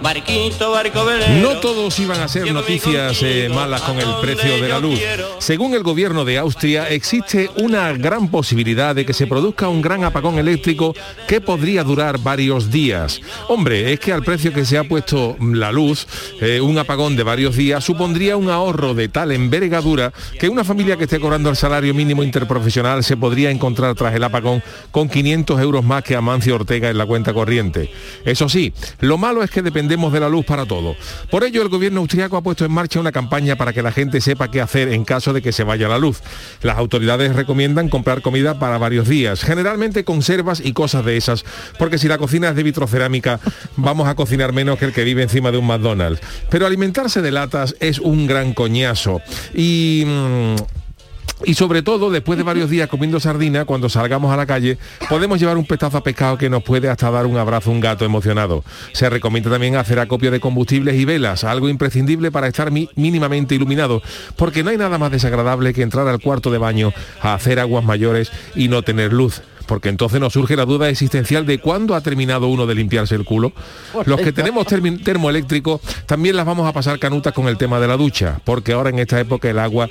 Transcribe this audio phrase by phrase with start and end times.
[0.00, 1.42] Barquito, barco velero.
[1.42, 5.00] No todos iban a ser noticias eh, malas con el precio de la luz.
[5.38, 10.04] Según el gobierno de Austria, existe una gran posibilidad de que se produzca un gran
[10.04, 10.94] apagón eléctrico
[11.26, 13.20] que podría durar varios días.
[13.48, 16.06] Hombre, es que al precio que se ha puesto la luz,
[16.40, 20.96] eh, un apagón de varios días supondría un ahorro de tal envergadura que una familia
[20.96, 25.60] que esté cobrando el salario mínimo interprofesional se podría encontrar tras el apagón con 500
[25.60, 27.90] euros más que Amancio Ortega en la cuenta corriente.
[28.24, 30.94] Eso sí, lo malo es que depende dependemos de la luz para todo.
[31.30, 34.20] Por ello, el gobierno austriaco ha puesto en marcha una campaña para que la gente
[34.20, 36.20] sepa qué hacer en caso de que se vaya la luz.
[36.60, 41.46] Las autoridades recomiendan comprar comida para varios días, generalmente conservas y cosas de esas,
[41.78, 43.40] porque si la cocina es de vitrocerámica,
[43.76, 46.20] vamos a cocinar menos que el que vive encima de un McDonald's.
[46.50, 49.22] Pero alimentarse de latas es un gran coñazo.
[49.54, 50.04] Y...
[50.06, 50.56] Mm,
[51.44, 55.38] y sobre todo, después de varios días comiendo sardina, cuando salgamos a la calle, podemos
[55.38, 58.04] llevar un pestazo a pescado que nos puede hasta dar un abrazo a un gato
[58.04, 58.64] emocionado.
[58.92, 64.02] Se recomienda también hacer acopio de combustibles y velas, algo imprescindible para estar mínimamente iluminado,
[64.36, 67.84] porque no hay nada más desagradable que entrar al cuarto de baño a hacer aguas
[67.84, 72.00] mayores y no tener luz porque entonces nos surge la duda existencial de cuándo ha
[72.00, 73.52] terminado uno de limpiarse el culo.
[74.06, 77.96] Los que tenemos termoeléctrico también las vamos a pasar canutas con el tema de la
[77.96, 79.88] ducha, porque ahora en esta época el agua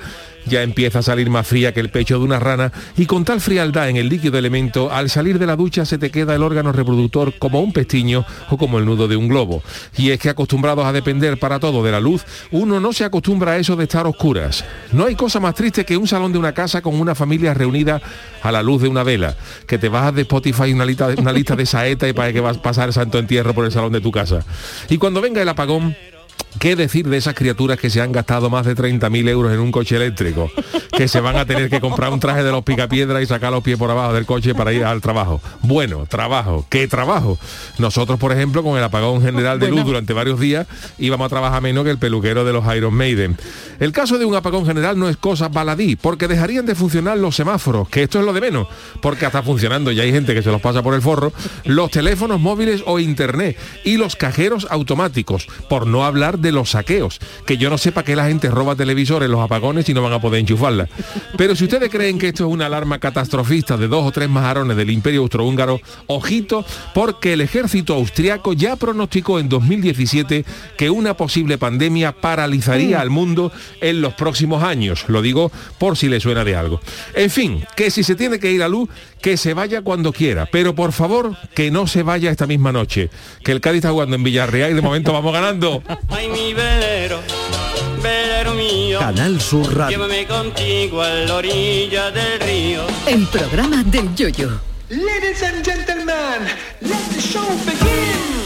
[0.47, 3.41] ya empieza a salir más fría que el pecho de una rana y con tal
[3.41, 6.71] frialdad en el líquido elemento, al salir de la ducha se te queda el órgano
[6.71, 9.61] reproductor como un pestiño o como el nudo de un globo.
[9.97, 13.53] Y es que acostumbrados a depender para todo de la luz, uno no se acostumbra
[13.53, 14.63] a eso de estar oscuras.
[14.91, 18.01] No hay cosa más triste que un salón de una casa con una familia reunida
[18.41, 19.35] a la luz de una vela,
[19.67, 22.57] que te bajas de Spotify una lista, una lista de saeta y para que vas
[22.57, 24.43] a pasar el santo entierro por el salón de tu casa.
[24.89, 25.95] Y cuando venga el apagón,
[26.59, 29.71] ¿Qué decir de esas criaturas que se han gastado más de 30.000 euros en un
[29.71, 30.49] coche eléctrico?
[30.91, 33.61] Que se van a tener que comprar un traje de los picapiedras y sacar los
[33.61, 35.39] pies por abajo del coche para ir al trabajo.
[35.61, 36.65] Bueno, trabajo.
[36.67, 37.37] ¿Qué trabajo?
[37.77, 40.65] Nosotros, por ejemplo, con el apagón general de luz durante varios días,
[40.97, 43.37] íbamos a trabajar menos que el peluquero de los Iron Maiden.
[43.79, 47.35] El caso de un apagón general no es cosa baladí, porque dejarían de funcionar los
[47.35, 48.67] semáforos, que esto es lo de menos,
[49.01, 51.31] porque hasta funcionando, ya hay gente que se los pasa por el forro,
[51.65, 57.19] los teléfonos móviles o internet y los cajeros automáticos, por no hablar de los saqueos,
[57.45, 60.13] que yo no sé para qué la gente roba televisores, los apagones y no van
[60.13, 60.89] a poder enchufarla.
[61.37, 64.75] Pero si ustedes creen que esto es una alarma catastrofista de dos o tres majarones
[64.75, 70.43] del imperio austrohúngaro, ojito, porque el ejército austriaco ya pronosticó en 2017
[70.77, 73.51] que una posible pandemia paralizaría al mundo
[73.81, 75.05] en los próximos años.
[75.07, 76.81] Lo digo por si le suena de algo.
[77.13, 78.89] En fin, que si se tiene que ir a luz,
[79.21, 83.09] que se vaya cuando quiera, pero por favor que no se vaya esta misma noche,
[83.43, 85.83] que el Cádiz está jugando en Villarreal y de momento vamos ganando.
[86.09, 87.19] Ay, mi velero,
[88.01, 88.99] velero mío.
[88.99, 89.97] Canal Sur Radio.
[89.97, 92.81] Llévame contigo a la orilla del río.
[93.07, 94.59] El programa del Yoyo.
[94.89, 96.47] Ladies and gentlemen,
[96.81, 98.36] let the show begin.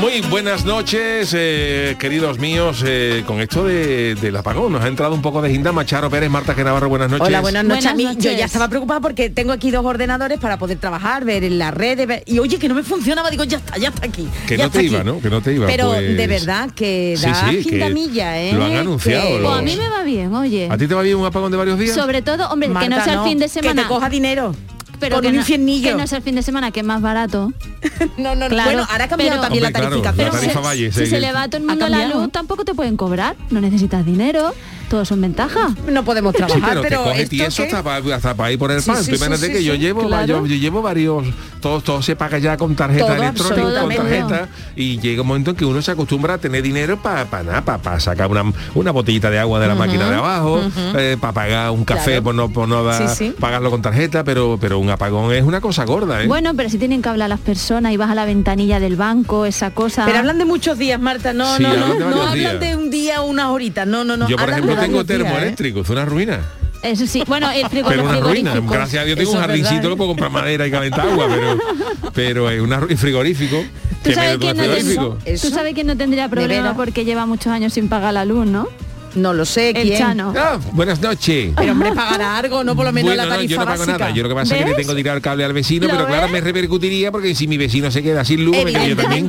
[0.00, 2.84] Muy buenas noches, eh, queridos míos.
[2.86, 5.84] eh, con esto de- del apagón, nos ha entrado un poco de gindama.
[5.84, 7.26] Charo Pérez, Marta Genavarro, buenas noches.
[7.26, 7.84] Hola, buenas noches.
[7.84, 11.24] Buenas A mí, Yo ya estaba preocupada porque tengo aquí dos ordenadores para poder trabajar,
[11.24, 13.88] ver en las redes, ver- y oye, que no me funcionaba, digo, ya está, ya
[13.88, 14.28] está aquí.
[14.46, 15.02] Que ya no te iba.
[15.02, 15.20] ¿no?
[15.20, 18.52] Que no te iba, Pero pues- de verdad que Sí, da sí, que gindamilla, ¿eh?
[18.52, 20.68] lo han anunciado, Que- Pues a mí me va bien, oye.
[20.70, 21.94] ¿A ti te va bien un apagón de varios días?
[21.96, 23.82] Sobre todo, hombre, que no sea el fin de Que semana.
[23.82, 24.54] te coja dinero.
[24.98, 25.90] Pero con que un no, infiernillo.
[25.90, 27.52] que no sea el fin de semana, que es más barato.
[28.16, 28.48] No, no, no.
[28.48, 30.26] Claro, bueno, ahora ha cambiado pero- también Hombre, la claro, tarificación.
[30.26, 31.06] la tarifa se, Valle, si sí.
[31.06, 33.36] se le va a todo el mundo la luz, tampoco te pueden cobrar.
[33.50, 34.52] No necesitas dinero.
[34.88, 35.72] Todos son ventajas.
[35.86, 38.52] No podemos Sí, trabajar, pero, te pero coge esto tieso que- hasta para, hasta para
[38.52, 39.04] ir por el Sí, pan.
[39.04, 40.26] sí, imagínate sí, que yo llevo, claro.
[40.26, 41.24] yo, yo llevo varios,
[41.60, 45.50] todo, todo se paga ya con tarjeta Todo, electrónica, con tarjeta, y llega un momento
[45.50, 48.44] en que uno se acostumbra a tener dinero para nada, para sacar una,
[48.74, 50.60] una botellita de agua de la máquina de abajo,
[51.20, 52.22] para pagar un café Claro.
[52.22, 53.34] por no, por no dar- Sí, sí.
[53.38, 56.26] pagarlo con tarjeta, pero, pero un apagón es una cosa gorda, ¿eh?
[56.26, 59.44] Bueno, pero si tienen que hablar las personas y vas a la ventanilla del banco,
[59.44, 60.06] esa cosa.
[60.06, 61.32] Pero hablan de muchos días, Marta.
[61.34, 61.94] No, Sí, no, hablan no.
[61.94, 62.60] de No hablan días.
[62.60, 63.86] de un día o unas horitas.
[63.86, 64.28] No, no, no.
[64.28, 65.24] yo, por hablan ejemplo, de tengo varios días, ¿eh?
[65.24, 66.40] termoeléctrico, es una ruina.
[66.82, 68.54] Eso sí, bueno, el Pero una ruina.
[68.60, 71.58] Gracias a Dios tengo Eso un jardincito, lo puedo comprar madera y calentar agua, pero,
[72.14, 73.64] pero es una frigorífico.
[74.02, 75.18] ¿Tú que sabes, quién no frigorífico.
[75.24, 78.68] tú sabes quién no tendría problema porque lleva muchos años sin pagar la luz, ¿no?
[79.18, 79.98] No lo sé, El ¿quién?
[79.98, 80.32] Chano.
[80.36, 81.52] Ah, buenas noches.
[81.56, 83.78] Pero hombre, pagará algo, no por lo menos Bueno, la no, tarifa yo no pago
[83.78, 83.98] básica.
[83.98, 84.10] nada.
[84.14, 85.92] Yo lo que pasa es que le tengo que tirar el cable al vecino, ¿Lo
[85.92, 88.96] pero claro, me repercutiría porque si mi vecino se queda sin luz, me quedo yo
[88.96, 89.28] también.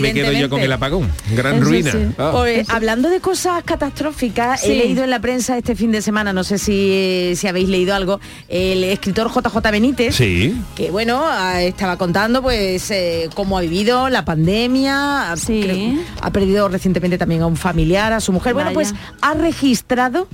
[0.00, 1.10] Me quedo yo con el apagón.
[1.34, 1.92] Gran Eso ruina.
[1.92, 1.98] sí.
[2.18, 2.30] Ah.
[2.32, 6.44] Pues, hablando de cosas catastróficas, he leído en la prensa este fin de semana, no
[6.44, 10.54] sé si, si habéis leído algo, el escritor JJ Benítez, Sí.
[10.74, 15.60] que bueno, ah, estaba contando pues eh, cómo ha vivido la pandemia, ha- Sí.
[15.62, 18.54] creo- ha perdido recientemente también a un familiar, a su mujer.
[18.54, 18.74] Bueno, Vaya.
[18.74, 18.94] pues
[19.26, 20.28] ha registrado,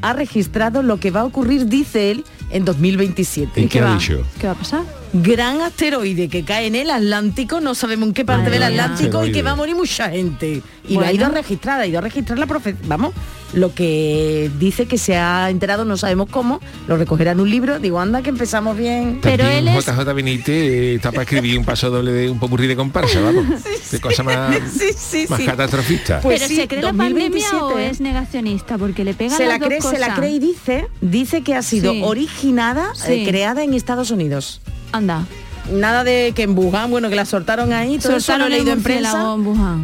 [0.00, 3.60] ha registrado lo que va a ocurrir, dice él, en 2027.
[3.60, 3.94] ¿Y qué ha va?
[3.94, 4.24] dicho?
[4.40, 4.82] ¿Qué va a pasar?
[5.12, 8.80] Gran asteroide que cae en el Atlántico, no sabemos en qué parte Madre del.
[8.80, 10.60] Atlántico y que va a morir mucha gente.
[10.88, 13.14] Y lo ha ido a registrar, ha ido a registrar la profe vamos,
[13.52, 17.78] lo que dice que se ha enterado, no sabemos cómo, lo recogerá en un libro,
[17.78, 19.18] digo, anda que empezamos bien.
[19.22, 22.38] Pero También él es- JJ Benítez eh, está para escribir un paso doble de un
[22.38, 23.44] popurrí de comparsa, vamos.
[23.92, 25.46] De cosa más, Sí, sí, más sí.
[25.46, 26.20] catastrofista.
[26.20, 27.90] Pues ¿Pero sí, se cree la pandemia 2027, o ¿eh?
[27.90, 28.78] es negacionista?
[28.78, 31.54] Porque le pegan se las la dos cree, se la cree y dice, dice que
[31.54, 32.00] ha sido Sí.
[32.04, 33.12] originada, Sí.
[33.12, 34.60] eh, creada en Estados Unidos.
[34.92, 35.26] Anda.
[35.70, 38.72] Nada de que en Wuhan, bueno, que la soltaron ahí, todo eso lo he leído
[38.72, 39.36] en prensa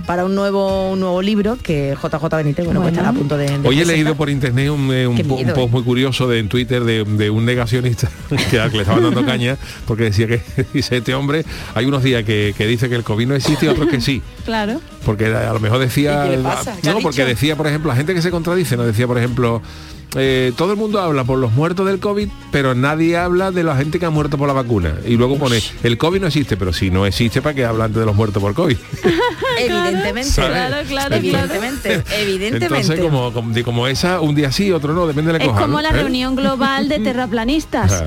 [0.06, 2.98] para un nuevo un nuevo libro que JJ Benítez, bueno, pues Bueno.
[2.98, 5.34] estará a punto de, de Hoy he leído por internet un, eh, un Qué po-
[5.36, 5.72] un miedo, post eh.
[5.72, 8.08] muy curioso de, en Twitter de, de un negacionista
[8.50, 10.42] que, le estaban dando caña porque decía que
[10.74, 11.44] dice este hombre
[11.74, 14.20] hay unos días que, que dice que el COVID no existe y otros que sí
[14.44, 14.80] Claro.
[15.04, 16.76] porque a lo mejor decía ¿Y qué le pasa?
[16.82, 17.28] ¿Qué ha no porque dicho?
[17.28, 19.62] decía por ejemplo la gente que se contradice no decía por ejemplo
[20.16, 23.76] eh, todo el mundo habla por los muertos del COVID, pero nadie habla de la
[23.76, 24.94] gente que ha muerto por la vacuna.
[25.06, 28.04] Y luego pone, el COVID no existe, pero si no existe, ¿para qué hablan de
[28.04, 28.76] los muertos por COVID?
[29.58, 30.32] Evidentemente.
[30.34, 32.66] Claro, claro, Evidentemente, evidentemente.
[32.66, 35.62] Entonces, como, como, como esa, un día sí, otro no, depende de la Es coja,
[35.62, 35.82] como ¿no?
[35.82, 35.92] la ¿Eh?
[35.92, 38.04] reunión global de terraplanistas.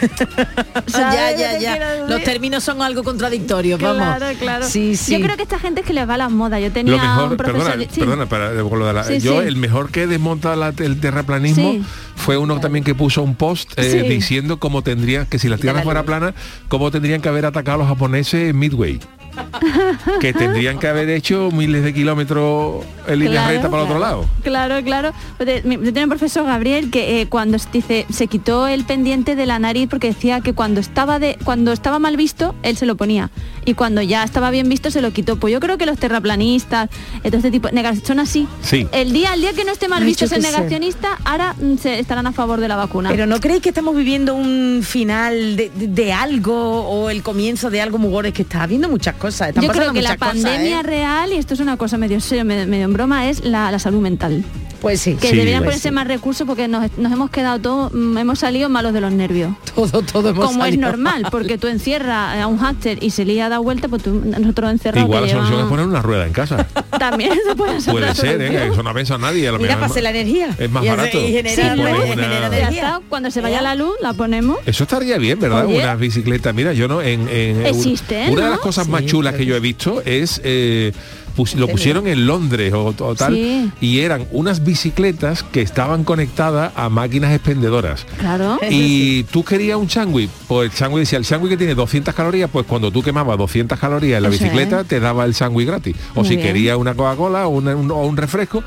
[2.08, 3.96] Los términos son algo contradictorios, vamos.
[4.16, 4.66] Claro, claro.
[4.66, 5.12] Sí, sí.
[5.18, 6.60] Yo creo que esta gente es que les va las modas.
[6.60, 7.62] Yo tenía Lo mejor, un profesor...
[7.64, 8.00] perdona, de- sí.
[8.00, 9.48] perdona, para, con lo de la- Sí, yo sí.
[9.48, 11.82] el mejor que desmonta la- el terraplanismo Sí.
[12.14, 14.08] fue uno también que puso un post eh, Sí.
[14.08, 16.34] diciendo cómo tendría, que si la Tierra la fuera plana,
[16.68, 19.00] cómo tendrían que haber atacado a los japoneses en Midway.
[20.20, 23.98] que tendrían que haber hecho miles de kilómetros en línea Claro, recta para el otro
[24.00, 24.26] lado.
[24.42, 25.12] Claro, claro.
[25.36, 29.36] Pues mi- Yo tenía un profesor Gabriel que eh, cuando dice se quitó el pendiente
[29.36, 32.86] de la nariz porque decía que cuando estaba de cuando estaba mal visto él se
[32.86, 33.30] lo ponía
[33.66, 35.36] y cuando ya estaba bien visto se lo quitó.
[35.36, 36.88] Pues yo creo que los terraplanistas,
[37.22, 37.68] eh, todo este tipo
[38.04, 38.48] son así.
[38.62, 38.86] Sí.
[38.92, 40.38] El día el día que no esté mal Ay, visto el sé.
[40.40, 43.10] negacionista, ahora mm, se estarán a favor de la vacuna.
[43.10, 47.68] Pero ¿no creéis que estamos viviendo un final de, de- de algo o el comienzo
[47.68, 48.28] de algo muy gordo?
[48.28, 49.48] Es que está habiendo muchas cosas.
[49.48, 50.82] Están yo creo que la cosas, pandemia ¿eh?
[50.82, 53.78] real, y esto es una cosa medio serio, medio, medio en broma, es la, la
[53.78, 54.44] salud mental.
[54.80, 55.14] Pues sí.
[55.14, 55.36] Que Sí.
[55.36, 55.94] deberían Pues ponerse sí.
[55.94, 59.52] más recursos porque nos, nos hemos quedado todos, mm, hemos salido malos de los nervios.
[59.74, 63.46] Todo, todo hemos Como es normal, porque tú encierras a un hámster y se lía
[63.46, 66.32] a dar vuelta, pues tú, nosotros encerrados Igual la solución es poner una rueda en
[66.32, 66.66] casa.
[66.98, 68.40] También se puede hacer Puede ser.
[68.40, 68.68] ¿eh?
[68.72, 69.48] eso no piensa nadie.
[69.48, 70.48] A lo Mira, pase la energía.
[70.58, 71.18] Es más Y barato.
[71.20, 73.00] y genera Sí, una- genera energía.
[73.08, 74.58] cuando se vaya la luz, la ponemos.
[74.66, 75.66] Eso estaría bien, ¿verdad?
[75.66, 75.78] Oye.
[75.82, 76.54] Unas bicicletas.
[76.54, 79.60] Mira, yo no en, en- Existe, una de las cosas más chulas que yo he
[79.60, 80.92] visto es eh,
[81.36, 83.70] pus- lo pusieron en Londres o, o tal Sí.
[83.80, 88.06] y eran unas bicicletas que estaban conectadas a máquinas expendedoras.
[88.18, 88.58] Claro.
[88.70, 92.50] Y tú querías un chándwich, pues el chándwich decía, el chándwich que tiene 200 calorías,
[92.52, 94.86] pues cuando tú quemabas 200 calorías en la Eso bicicleta, es.
[94.88, 95.96] te daba el sándwich gratis.
[96.14, 98.62] O Muy si querías una Coca-Cola o, un, o un refresco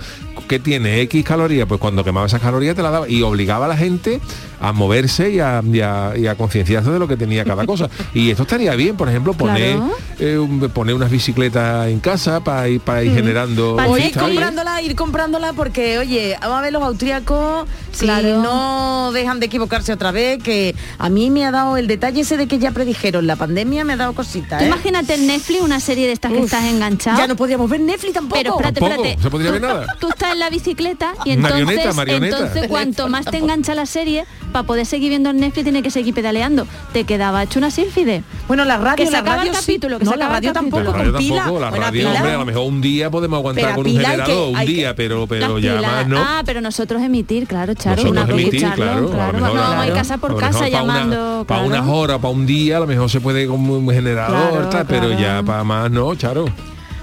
[0.48, 3.70] que tiene X calorías, pues cuando quemaba esas calorías te la daba y obligaba a
[3.70, 4.20] la gente
[4.60, 7.90] a moverse y a, y a- y a concienciarse de lo que tenía cada cosa.
[8.14, 9.92] Y esto estaría bien, por ejemplo, poner, Claro.
[10.20, 13.78] eh, un- poner unas bicicletas en casa para ir, para ir generando...
[13.98, 18.42] Sí, ir comprándola, ir comprándola porque, oye, vamos a ver los austríacos Si Claro.
[18.42, 22.38] no dejan de equivocarse otra vez, que a mí me ha dado el detalle ese
[22.38, 24.62] de que ya predijeron la pandemia, me ha dado cositas.
[24.62, 24.68] ¿eh?
[24.68, 27.18] Imagínate en Netflix una serie de estas que estás enganchado.
[27.18, 28.38] Ya no podíamos ver Netflix tampoco.
[28.40, 29.24] Pero espérate, Tampoco, espérate.
[29.24, 29.86] se podría ver Tú- nada.
[30.00, 32.38] Tú estás en la bicicleta y entonces, Marioneta, marioneta.
[32.38, 35.92] entonces cuanto más te engancha la serie, para poder seguir viendo en Netflix tiene que
[35.92, 36.66] seguir pedaleando.
[36.94, 38.24] Te quedaba hecho una sílfide.
[38.48, 39.62] Bueno, la radio, Que se la acaba radio el sí.
[39.74, 41.36] capítulo, que no, se la acaba el radio tampoco La radio con pila.
[41.38, 42.14] tampoco, la Bueno, radio, pila.
[42.20, 44.66] hombre, a lo mejor un día podemos aguantar Pero con un generador, que- un que-
[44.66, 46.18] día, pero, pero ya más no.
[46.20, 48.02] Ah, pero nosotros emitir, claro, Charo.
[48.04, 49.34] Nosotros una emitir, Charlo, claro, a lo claro.
[49.34, 51.46] mejor No, vamos a ir casa por casa una- llamando.
[51.48, 55.12] Para unas horas, para un día, a lo mejor se puede con un generador, pero
[55.20, 56.46] ya para más no, Charo.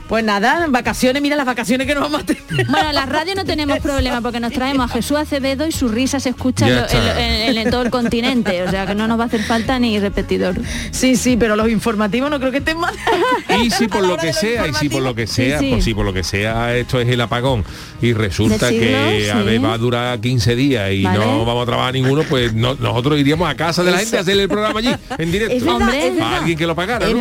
[0.09, 2.45] Pues nada, en vacaciones, mira las vacaciones que nos vamos a tener.
[2.69, 5.89] Bueno, en la radio no tenemos problema porque nos traemos a Jesús Acevedo y su
[5.89, 7.21] risa se escucha en, lo- en lo- está.
[7.47, 9.99] en- en todo el continente, o sea que no nos va a hacer falta ni
[9.99, 10.55] repetidor.
[10.93, 12.95] Sí, sí, pero los informativos no creo que estén mal.
[13.65, 15.83] Y si por lo que sea, y si por lo que sea, Sí, sí.
[15.83, 17.65] si por lo que sea esto es el apagón
[18.01, 19.59] y resulta siglo, que a ver, sí.
[19.59, 21.19] va a durar 15 días y Vale.
[21.19, 24.21] no vamos a trabajar ninguno, pues no- nosotros iríamos a casa de la gente a
[24.21, 25.55] hacer el programa allí, en directo.
[25.57, 26.07] Es verdad, Hombre.
[26.09, 26.33] es verdad.
[26.35, 27.21] a alguien que lo pagara, ¿no?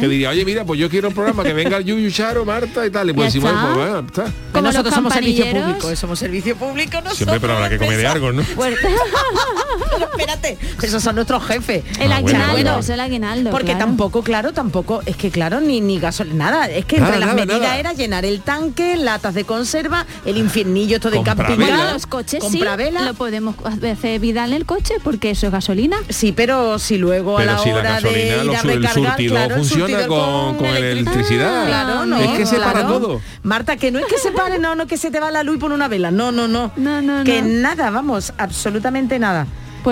[0.00, 2.86] Que diría, oye, mira, pues yo quiero un programa que venga el Yuyu Charo, Marta
[2.86, 3.10] y tal.
[3.10, 4.24] Y pues decimos, pues bueno, está.
[4.52, 7.16] Como nosotros somos servicio público, eh, somos servicio público nosotros.
[7.16, 8.42] Siempre, pero habrá que comer de algo, ¿no?
[8.58, 11.84] Pero espérate, esos son nuestros jefes.
[12.00, 12.78] El Ah, aguinaldo, bueno.
[12.78, 13.50] es el aguinaldo.
[13.50, 13.80] Porque claro.
[13.86, 17.34] tampoco, claro, tampoco, es que claro, ni, ni gasolina, nada, es que Nada, entre las
[17.34, 17.78] nada, medidas nada.
[17.78, 21.56] era llenar el tanque, latas de conserva, el infiernillo esto de camping.
[21.56, 23.02] Bueno, los coches sí, vela.
[23.02, 25.96] lo podemos hacer vida en el coche porque eso es gasolina.
[26.08, 28.48] Sí, pero si luego a la si la hora de ir a el
[28.82, 31.66] recargar, surtidor claro, el funciona surtidor con- con electricidad.
[31.66, 33.20] Claro, no, Es que se para todo.
[33.42, 35.56] Marta, que no es que se pare, no, no que se te va la luz
[35.56, 36.10] y pone una vela.
[36.10, 36.72] No, no, no.
[36.76, 37.48] No, no, que no.
[37.60, 39.46] nada, vamos, absolutamente nada.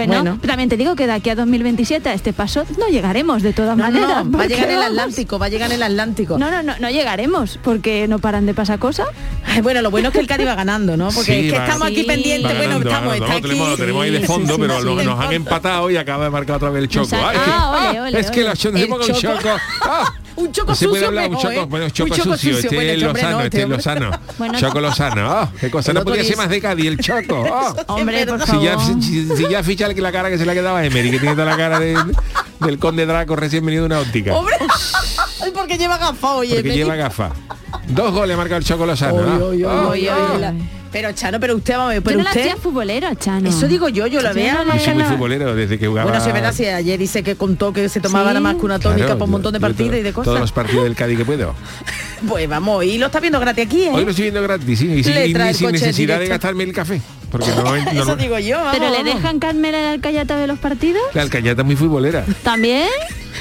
[0.06, 3.52] Bueno, también te digo que de aquí a 2027 a este paso no llegaremos de
[3.52, 4.24] todas no, maneras.
[4.26, 4.90] no, va a llegar el vamos.
[4.90, 6.38] Atlántico, va a llegar el Atlántico.
[6.38, 9.06] No, no, no, no llegaremos porque no paran de pasar cosas.
[9.46, 11.08] Ay, bueno, lo bueno es que el Cádiz va ganando, ¿no?
[11.08, 13.24] Porque Sí, es que va- estamos aquí pendientes, Va bueno, ganando, estamos, ganando.
[13.26, 13.80] está No, tenemos, lo aquí.
[13.82, 15.06] tenemos ahí de fondo, sí, pero sí, lo- sí.
[15.06, 17.16] nos han empatado y acaba de marcar otra vez el choco.
[17.16, 18.44] Ay, es que- ah, ole, ah, ole, es que ole.
[18.44, 19.36] la acción decimos El con choco.
[19.38, 19.56] choco.
[19.88, 21.66] Ah, Un choco no se puede sucio hablar, un choco, ¿eh?
[21.68, 22.70] bueno, Un choco choco sucio, sucio.
[22.70, 23.76] este Bueno, es Lozano, no, este es este.
[23.76, 24.10] Lozano.
[24.38, 27.44] Bueno, Choco Lozano, ah, qué cosa, no podía día- ser más de Cádiz el choco.
[27.52, 27.74] ah.
[27.88, 28.46] Hombre, por.
[28.46, 29.00] Si ya, si,
[29.36, 31.46] si ya ficha la cara que se le ha quedado a Emery, que tiene toda
[31.46, 31.96] la cara de-
[32.60, 34.34] del conde Draco recién venido de una óptica.
[34.34, 34.56] Hombre,
[35.54, 36.54] porque lleva gafas, oye.
[36.56, 37.32] porque me lleva gafas.
[37.88, 39.16] Dos goles ha marcado el Choco Lozano.
[39.48, 40.54] Oy, oy, oy, oy, oy, la-
[40.92, 42.40] Pero Chano, pero usted, vamos a ver, Yo pero no la usted...
[42.42, 43.48] hacía futbolera, Chano.
[43.48, 44.54] Eso digo yo, yo la Yo veo.
[44.54, 46.08] no la Yo soy muy futbolero desde que jugaba.
[46.10, 48.34] Bueno, si es verdad, si ayer dice que contó que se tomaba Sí.
[48.34, 50.02] nada más que una tónica Claro, para un montón de yo- yo partidas to- y
[50.02, 50.52] de Todos los cosas.
[50.52, 51.54] partidos del Cádiz que puedo.
[52.26, 53.90] Pues vamos, y lo está viendo gratis aquí, ¿eh?
[53.92, 56.72] Hoy lo estoy viendo gratis, sí, y sin, Le y sin necesidad de gastarme el
[56.72, 57.02] café.
[57.30, 59.14] Porque normalmente Eso normal- digo yo, vamos, ¿Pero le vamos.
[59.16, 61.02] dejan Carmela el alcayata de los partidos?
[61.12, 62.24] la alcayata es muy futbolera.
[62.42, 62.88] ¿También?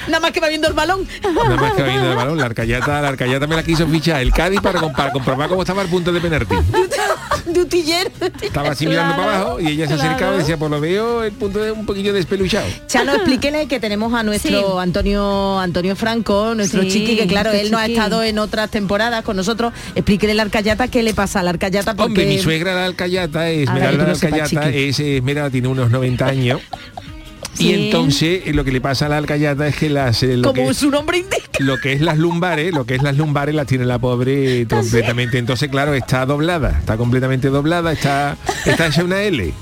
[0.07, 1.07] Nada más que va viendo el balón.
[1.23, 2.37] Nada más que va viendo el balón.
[2.37, 5.81] La alcayata, la alcayata me la quiso fichar el Cádiz para, para comprobar cómo estaba
[5.81, 6.53] el punto de penalti.
[7.45, 8.09] de utillero.
[8.41, 10.35] Estaba así mirando Claro, para abajo y ella se acercaba claro.
[10.35, 12.65] y decía, por lo veo el punto de un poquillo despeluchado.
[12.87, 14.77] Chano, explíquele que tenemos a nuestro Sí.
[14.79, 19.23] Antonio Antonio Franco, nuestro Sí, chiqui, que claro, él no ha estado en otras temporadas
[19.23, 19.73] con nosotros.
[19.95, 21.95] Explíquele la arcayata, ¿qué le pasa a la arcayata?
[21.95, 22.05] Porque...
[22.21, 24.57] Hombre, mi suegra la alcayata, que Esmeralda la chiqui.
[24.89, 26.61] es Esmeralda, tiene unos 90 años.
[27.55, 27.67] Sí.
[27.69, 30.53] Y entonces eh, lo que le pasa a la alcayata es que las eh, lo
[30.53, 31.37] Como que, su nombre indica.
[31.59, 35.37] lo que es las lumbares, lo que es las lumbares las tiene la pobre completamente.
[35.37, 39.53] Entonces, claro, está doblada, está completamente doblada, está, está hecha una L.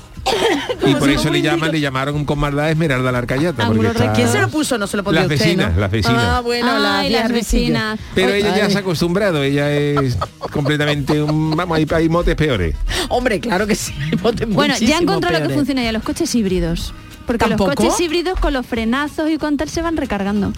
[0.86, 3.66] Y por eso le llaman, le llamaron con maldad Esmeralda la arcayata.
[3.66, 4.12] Porque Ángulo está-.
[4.14, 4.78] ¿Quién se lo puso?
[4.78, 5.80] No se lo podía Las usted, vecinas, ¿no?
[5.80, 6.24] las vecinas.
[6.24, 8.00] Ah, bueno, las Ay, viejas las vecinas.
[8.14, 10.16] Pero Ay, ella ya se ha acostumbrado, ella es
[10.50, 11.54] completamente un...
[11.56, 12.74] Vamos, hay, hay motes peores.
[13.10, 13.92] Hombre, claro que sí.
[14.48, 16.94] Bueno, ya encontré lo que funciona ya, los coches híbridos.
[17.26, 17.70] Porque ¿Tampoco?
[17.70, 20.52] los coches híbridos con los frenazos y con tal se van recargando.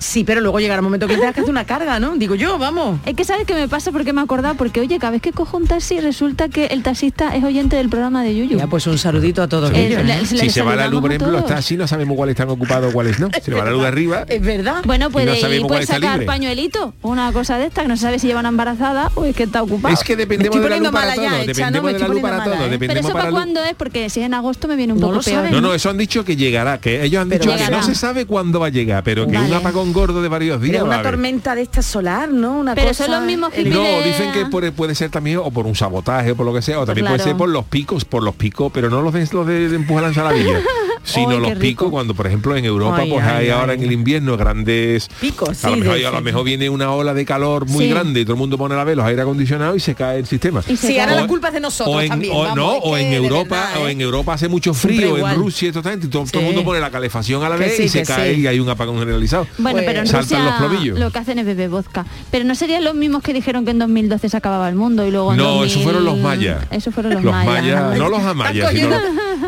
[0.00, 2.16] Sí, pero luego llegará un momento que tengas que hacer una carga, ¿no?
[2.16, 2.98] Digo yo, vamos.
[3.04, 5.30] Es que sabes qué me pasa porque me he acordado, porque oye, cada vez que
[5.32, 8.56] cojo un taxi resulta que el taxista es oyente del programa de Yuyu.
[8.58, 10.04] Ya, pues un saludito a todos Eh, ellos.
[10.06, 10.20] la- ¿eh?
[10.22, 12.92] le Si se va la luz, por ejemplo, está así, no sabemos cuáles están ocupados,
[12.94, 13.28] cuáles no.
[13.42, 14.24] Se le va la luz de arriba.
[14.28, 14.82] Es verdad.
[14.86, 16.26] Bueno, puede, no puede cuál está sacar libre.
[16.26, 19.42] pañuelito, una cosa de esta, que no se sabe si llevan embarazada o es que
[19.42, 19.92] está ocupado.
[19.92, 21.38] Es que dependemos estoy de la luz para mala ya, todo.
[21.42, 22.54] hecha, Dependemos de la luz para todo.
[22.56, 22.78] mala, ¿eh?
[22.78, 25.18] Pero eso para cuándo es, porque si es en agosto me viene un No poco
[25.18, 25.36] lo peor.
[25.36, 25.52] saben.
[25.52, 28.24] No, no, eso han dicho que llegará, que ellos han dicho que no se sabe
[28.24, 31.02] cuándo va a llegar, pero que un apagón gordo de varios días Pero a una
[31.02, 32.58] tormenta de esta solar, ¿no?
[32.58, 35.50] Una Pero cosa son los mismos No, pide- dicen que puede, puede ser también o
[35.50, 38.04] por un sabotaje o por lo que sea, o también puede ser por los picos,
[38.04, 40.60] por los picos, pero no los de, los de, de empujar la ensaladilla,
[41.02, 41.90] sino los picos rico.
[41.90, 43.78] cuando por ejemplo en Europa Ay, pues ay, hay ahora ay.
[43.78, 47.14] en el invierno grandes Picos, a lo sí, mejor, a lo mejor viene una ola
[47.14, 47.90] de calor muy Sí.
[47.90, 50.26] grande y todo el mundo pone la vez los aire acondicionados y se cae el
[50.26, 52.32] sistema Y se Sí, ahora la culpa es de nosotros o en, también.
[52.34, 53.92] o- vamos, no, o en Europa verdad, o ¿eh?
[53.92, 56.80] en Europa hace mucho frío en Rusia y todo, y todo, todo el mundo pone
[56.80, 58.40] la calefacción a la vez sí, y se cae sí.
[58.42, 60.98] y hay un apagón generalizado Bueno, Pues- pero en Saltan los Rusia plovillos.
[60.98, 62.04] lo que hacen es beber vodka.
[62.30, 65.10] Pero no serían los mismos que dijeron que en 2012 se acababa el mundo y
[65.10, 67.96] luego en no 2000 esos fueron los mayas Eso fueron los, los mayas.
[67.98, 68.88] no los amayas sino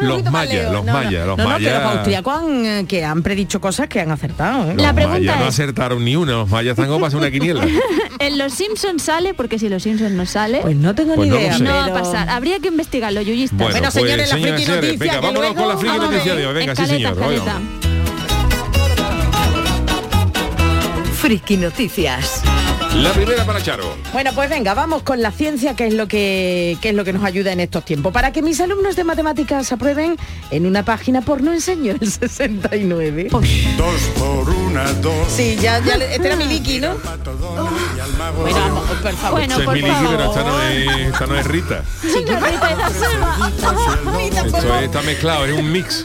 [0.00, 3.60] los, mayas los mayas los no, no, que los austriacos han, eh, que han predicho
[3.60, 4.70] cosas que han acertado.
[4.70, 4.74] ¿eh?
[4.74, 7.18] los La pregunta mayas no es- acertaron ni una los mayas están como para hacer
[7.20, 7.66] una quiniela
[8.18, 11.30] En los Simpsons sale, porque si los Simpsons no sale, Pues no tengo Pues ni
[11.34, 11.58] no lo idea.
[11.58, 11.64] sé.
[11.64, 12.28] no va a pero- pasar.
[12.28, 13.58] Habría que investigarlo, yuyistas.
[13.58, 15.96] bueno, Bueno, pues señores, la friki señores, noticia, venga que vámonos con la luego- friki
[15.98, 16.42] vamos a noticia ver.
[16.42, 17.60] de hoy venga sí Escaleta, señor escaleta.
[21.14, 22.42] Friki Noticias.
[22.96, 26.76] La primera para Charo Bueno, pues venga, vamos con la ciencia, que es lo que,
[26.80, 28.12] que es lo que nos ayuda en estos tiempos.
[28.12, 30.16] Para que mis alumnos de matemáticas aprueben,
[30.50, 33.28] en una página porno enseño el 69.
[33.30, 35.14] Dos por una, dos.
[35.34, 36.94] Sí, ya, ya, este era mi Vicky, ¿no?
[37.96, 39.30] Y al mago Bueno, vamos, por favor.
[39.38, 40.62] Bueno, Esto por es Miliki, pero esta no favor.
[40.62, 41.82] es, esta no es Rita.
[44.44, 46.04] Esto es- está mezclado, es un mix.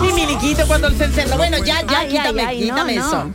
[0.00, 1.36] Mi miliquito cuando el cencerro.
[1.36, 3.06] Bueno, ya, ya, Ay, quítame, ay, ay, no, quítame no.
[3.06, 3.30] eso.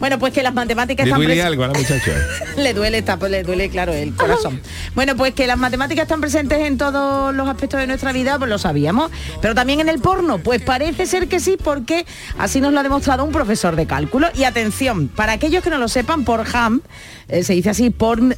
[0.00, 2.12] Bueno, pues que las matemáticas Le están duele algo a la muchacha.
[2.56, 4.60] le duele, está, pues le duele, claro, el corazón.
[4.94, 8.48] Bueno, pues que las matemáticas están presentes en todos los aspectos de nuestra vida, pues
[8.48, 9.10] lo sabíamos.
[9.40, 12.06] Pero también en el porno, pues parece ser que sí, porque
[12.38, 14.28] así nos lo ha demostrado un profesor de cálculo.
[14.34, 16.82] Y atención, para aquellos que no lo sepan, Pornhub,
[17.28, 18.34] eh, se dice así, Pornhub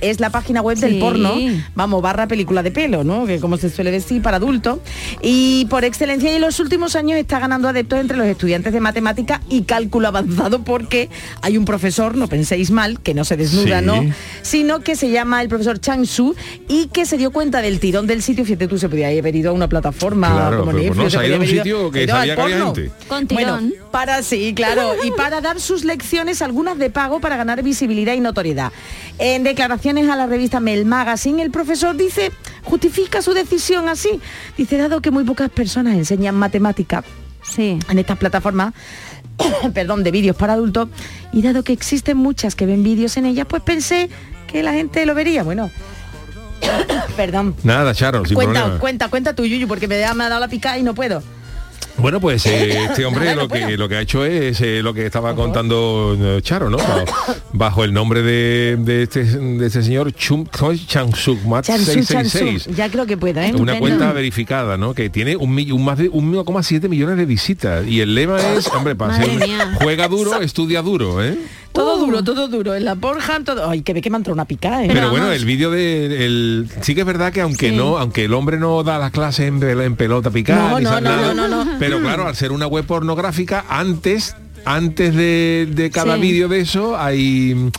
[0.00, 1.34] es la página web del porno,
[1.74, 3.26] vamos, barra película de pelo, ¿no?
[3.26, 4.78] Que como se suele decir, para adultos.
[5.22, 8.80] Y por excelencia y en los últimos años está ganando adeptos entre los estudiantes de
[8.80, 11.08] matemática y cálculo avanzado porque
[11.42, 13.86] hay un profesor, no penséis mal, que no se desnuda, Sí.
[13.86, 14.04] ¿no?
[14.42, 16.34] Sino que se llama el profesor Chang Su
[16.68, 18.44] y que se dio cuenta del tirón del sitio.
[18.44, 21.10] Fíjate tú, se podía haber ido a una plataforma Claro, como pero Netflix, no, se
[21.10, 22.36] se ha podía ido a un haber ido- sitio que se ha ido sabía al
[22.36, 22.74] que había porno.
[22.74, 22.90] gente.
[23.08, 23.74] Con Bueno, tirón.
[23.90, 28.20] para sí, claro, y para dar sus lecciones, algunas de pago para ganar visibilidad y
[28.30, 28.72] notoriedad.
[29.18, 32.32] En declaraciones a la revista Mel Magazine, el profesor dice,
[32.64, 34.20] justifica su decisión así.
[34.56, 37.04] Dice, dado que muy pocas personas enseñan matemática
[37.42, 37.78] Sí.
[37.88, 38.74] en estas plataformas,
[39.74, 40.88] perdón, de vídeos para adultos,
[41.32, 44.08] y dado que existen muchas que ven vídeos en ellas, pues pensé
[44.46, 45.42] que la gente lo vería.
[45.42, 45.70] Bueno,
[47.16, 47.54] perdón.
[47.64, 48.78] Nada, Charo, sin Cuenta, problema.
[48.80, 51.22] cuenta, cuenta tú, Yuyu, porque me, me ha dado la picada y no puedo.
[52.00, 54.80] Bueno, pues eh, este hombre Nada, no lo que lo que ha hecho es eh,
[54.82, 56.76] lo que estaba contando eh, Charo, ¿no?
[56.78, 57.04] Bajo,
[57.52, 60.46] bajo el nombre de, de este, de este señor Chum.
[60.86, 62.64] Changsuk Mat Chansu, 666.
[62.64, 62.76] Chansu.
[62.76, 63.54] Ya creo que pueda, ¿eh?
[63.54, 64.94] Una cuenta verificada, ¿no?
[64.94, 67.86] Que tiene un, un más de un 1,7 millones de visitas.
[67.86, 69.28] Y el lema es, hombre, para ser-
[69.82, 71.36] juega duro, estudia duro, ¿eh?
[71.72, 72.06] Todo Uh.
[72.06, 72.74] duro, todo duro.
[72.74, 73.68] En la Pornhub, todo.
[73.70, 74.88] Ay, que ve que me entrado una picada, ¿eh?
[74.88, 75.40] Pero, Pero bueno, vamos.
[75.40, 77.76] el vídeo de el, sí que es verdad que aunque Sí.
[77.76, 80.84] no, aunque el hombre no da las clases en, pel- en pelota picada, No, ni
[80.84, 81.78] no, no, nada, no, no, no.
[81.78, 84.34] pero claro, al ser una web pornográfica, antes,
[84.64, 86.20] antes de, de cada Sí.
[86.22, 87.70] vídeo de eso hay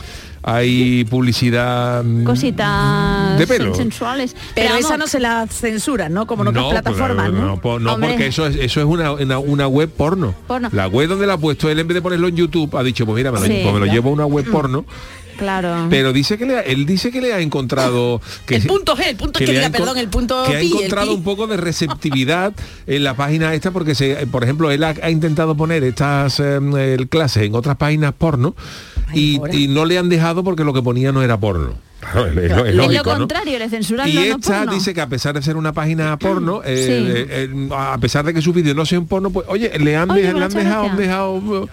[0.42, 3.74] hay publicidad mm, Cositas de pelo.
[3.74, 4.34] sensuales.
[4.54, 6.26] Pero vamos, esa no se la censura, ¿no?
[6.26, 7.78] Como en otras plataformas, claro, ¿no?
[7.80, 8.10] no, Hombre.
[8.10, 10.34] porque eso es, eso es una, una, una web porno.
[10.46, 10.68] Porno.
[10.72, 13.06] La web donde la ha puesto él en vez de ponerlo en YouTube ha dicho,
[13.06, 13.60] pues mira, me lo, Sí.
[13.62, 14.32] pues me lo llevo a una Mm.
[14.32, 14.84] web porno.
[15.38, 15.86] Claro.
[15.90, 19.08] Pero dice que le ha- él dice que le ha encontrado que El punto G,
[19.08, 22.52] el punto que diga, perdón, el punto que ha pi, encontrado un poco de receptividad
[22.86, 26.72] en la página esta porque se, por ejemplo él ha, ha intentado poner estas em,
[27.08, 28.54] clases en otras páginas porno
[29.14, 31.74] y, y no le han dejado porque lo que ponía no era porno.
[32.10, 33.18] Claro, es, es es lógico, lo ¿no?
[33.20, 34.72] contrario, le censuran Y no esta porno.
[34.74, 36.92] dice que a pesar de ser una página porno, eh, Sí.
[36.92, 40.10] eh, eh, a pesar de que sus vídeos no sean porno, pues oye, le han,
[40.10, 41.00] Oye, de- le han dejado, gracia.
[41.00, 41.68] dejado,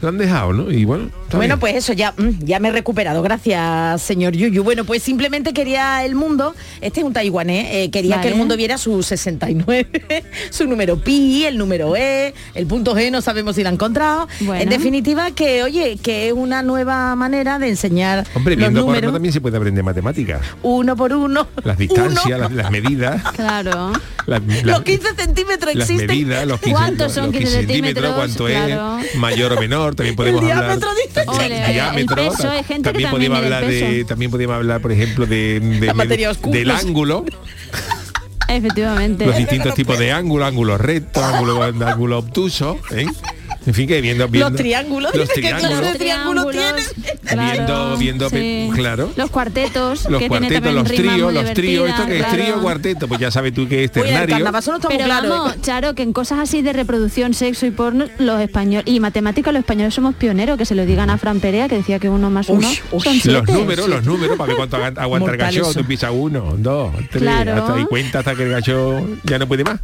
[0.00, 0.70] le han dejado, ¿no?
[0.70, 1.60] Y bueno, Bueno, bien.
[1.60, 3.22] pues eso, ya, mm, ya me he recuperado.
[3.22, 4.62] Gracias, señor Yuyu.
[4.64, 8.22] Bueno, pues simplemente quería el mundo, este es un taiwanés, eh, quería Vale.
[8.28, 9.86] que el mundo viera su 69,
[10.50, 14.28] su número pi, el número E, el punto G, no sabemos si lo ha encontrado.
[14.40, 14.62] Bueno.
[14.62, 19.12] En definitiva, que oye, que es una nueva manera de enseñar Hombre, los viendo números
[19.12, 20.40] también se puede aprender matemáticas.
[20.62, 21.46] uno por uno.
[21.64, 23.22] Las distancias, las, las medidas.
[23.34, 23.92] Claro.
[24.26, 26.06] las- Los las- 15 centímetros las existen.
[26.06, 28.14] medidas, los 15, ¿Cuántos son los 15 centímetros?
[28.14, 28.98] cuánto Claro.
[29.00, 33.38] es, mayor o menor, también podemos El hablar el el- peso, hay gente también podemos
[33.38, 36.58] hablar de también podemos hablar, por ejemplo, de, de- La materia oscura.
[36.58, 37.24] del ángulo,
[38.48, 39.26] Efectivamente.
[39.26, 43.06] los distintos tipos de ángulos, ángulo recto, ángulo, ángulo obtuso, ¿eh?
[43.66, 46.94] En fin, que viendo, viendo Los triángulos, los dice que clase triángulos, de triángulo Triángulos,
[47.24, 47.50] tiene.
[47.52, 48.28] Viendo- viendo
[48.74, 49.10] claro.
[49.16, 52.44] Los cuartetos, los que tiene cuartetos, también los tríos, los tríos, esto que es trío,
[52.44, 52.62] claro.
[52.62, 54.28] cuarteto, pues ya sabes tú que es Oye, ternario.
[54.34, 55.24] carnaval no Pero claros.
[55.24, 55.28] ¿eh?
[55.30, 59.52] vamos, Charo, que en cosas así de reproducción, sexo y porno, los españoles y matemáticas,
[59.54, 62.30] los españoles somos pioneros, que se lo digan a Fran Perea, que decía que uno
[62.30, 63.00] más uno uy.
[63.02, 65.72] son Los números, los números, para ver cuánto agu- aguanta el Mortal gacho.
[65.72, 67.64] Tú empiezas uno, dos, tres, Claro.
[67.66, 69.80] hasta, y cuenta hasta que el gacho ya no puede más.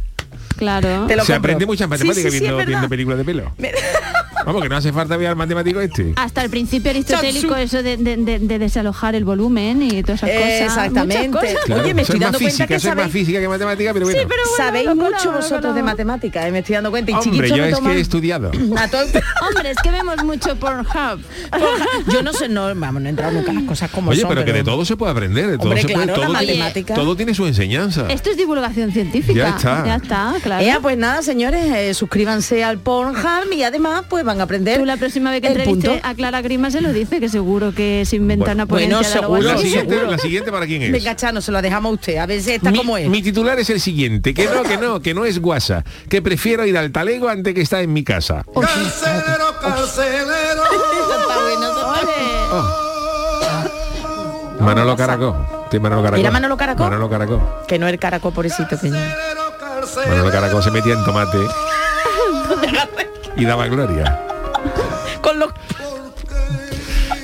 [0.61, 1.07] Claro.
[1.07, 1.35] Te lo Se compro.
[1.37, 3.51] aprende muchas matemáticas Sí, sí, sí, viendo, películas de pelo.
[4.45, 6.13] Vamos, que no hace falta al matemático este.
[6.15, 10.29] Hasta el principio aristotélico, eso de, de- de- de desalojar el volumen y todas esas
[10.35, 10.61] cosas.
[10.61, 11.27] Exactamente.
[11.29, 11.65] muchas cosas.
[11.65, 14.19] Claro, Oye, me estoy dando cuenta que es más sabéis, física que matemática, pero bueno.
[14.27, 15.83] pero bueno, sabéis mucho vosotros de colamos.
[15.83, 17.11] matemáticas, eh, me estoy dando cuenta.
[17.11, 18.51] Y Hombre, yo es que he estudiado.
[18.51, 21.19] Hombre, es que vemos mucho Pornhub.
[22.11, 24.29] Yo no sé, no, vamos, no he entrado nunca a las cosas como Oye, son.
[24.29, 26.37] pero que de todo se puede aprender, de todo Hombre, se puede, claro, la todo,
[26.39, 26.93] tiene, matemática.
[26.95, 28.07] todo tiene su enseñanza.
[28.09, 29.33] Esto es divulgación científica.
[29.37, 29.83] Ya está.
[29.85, 30.63] Ya está, claro.
[30.63, 34.85] Ea, pues nada, señores, eh, suscríbanse al Pornhub y además pues van a aprender Tú
[34.85, 38.15] la próxima vez que entreviste a Clara Grima se lo dice, que seguro que se
[38.15, 38.63] inventa Bueno.
[38.63, 40.91] una ponencia Bueno, de seguro, La siguiente, la siguiente para quién es.
[40.91, 43.09] Venga, Chano, se lo dejamos a usted, a ver si está mi, como es.
[43.09, 46.65] mi titular es el siguiente, que no, que no, que no es guasa, que prefiero
[46.65, 48.43] ir al talego antes que estar en mi casa.
[48.53, 50.61] Carcelero, carcelero.
[54.59, 55.35] Manolo Caracó.
[55.79, 56.17] Manolo Caracó.
[56.21, 56.83] ¿Era Manolo Caracó?
[56.83, 57.63] Manolo Caracó.
[57.67, 59.17] Que no el caracol, pobrecito, ya.
[60.07, 61.37] Manolo Caracó se metía en tomate
[63.35, 64.19] y daba gloria.
[65.21, 65.51] Con los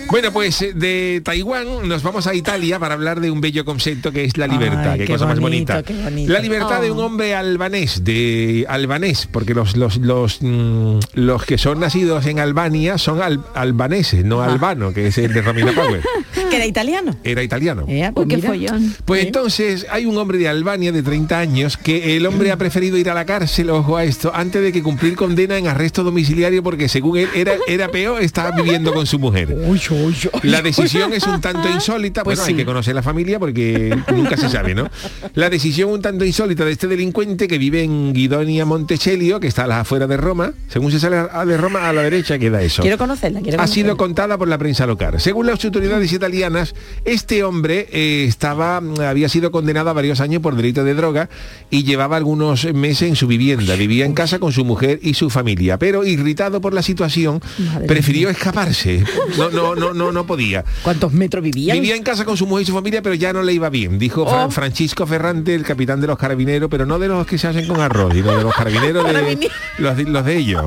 [0.09, 4.11] Bueno, pues eh, de Taiwán nos vamos a Italia para hablar de un bello concepto
[4.11, 4.91] que es la libertad.
[4.91, 5.83] Ay, qué, qué cosa más bonita.
[5.83, 6.31] qué bonito.
[6.31, 7.05] La libertad de un Oh.
[7.05, 12.97] hombre albanés, de albanés, porque los los los, mm, los que son nacidos en Albania
[12.97, 16.01] son al- albaneses, no albano, que es el de Romina Power.
[16.49, 17.15] que era italiano.
[17.23, 17.85] Era italiano.
[17.87, 18.95] Ea, pues Uy, qué follón.
[19.05, 22.97] Pues entonces hay un hombre de Albania de 30 años que el hombre ha preferido
[22.97, 26.63] ir a la cárcel, ojo a esto, antes de que cumplir condena en arresto domiciliario
[26.63, 29.49] porque según él era, era peor, estaba viviendo con su mujer.
[29.67, 30.49] Uy, uy, uy.
[30.49, 34.37] La decisión es un tanto insólita, Pues bueno, hay que conocer la familia porque nunca
[34.37, 34.89] se sabe, ¿no?
[35.35, 39.63] La decisión un tanto insólita de este delincuente que vive en Guidonia Montecelio, que está
[39.65, 42.61] a las afueras de Roma, según se sale a- de Roma a la derecha queda
[42.61, 43.73] eso Quiero conocerla, quiero ha conocerla.
[43.83, 45.19] sido contada por la prensa local.
[45.19, 50.55] Según las autoridades italianas, este hombre eh, estaba, había sido condenado a varios años por
[50.55, 51.29] delito de droga
[51.69, 53.75] y llevaba algunos meses en su vivienda.
[53.75, 57.87] Vivía en casa con su mujer y su familia, pero irritado por la situación, Madre
[57.87, 59.03] prefirió escaparse.
[59.37, 60.63] No, no, no, no, no podía.
[60.83, 61.77] ¿Cuántos metros vivían?
[61.79, 63.97] Vivía en casa con su mujer y su familia, pero ya no le iba bien,
[63.99, 64.49] dijo Oh.
[64.51, 67.79] Francisco Ferrante, el capitán de los carabineros, pero no de los que se hacen con
[67.81, 70.63] arroz, sino de los carabineros de los de, los de ellos.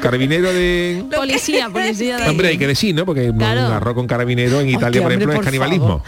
[0.00, 1.04] Carabinero de...
[1.14, 2.16] Policía, policía.
[2.18, 3.04] de Hombre, hay que decir, ¿no?
[3.06, 3.66] Porque Claro.
[3.68, 6.02] un arroz con carabinero en Italia, por ejemplo, es canibalismo.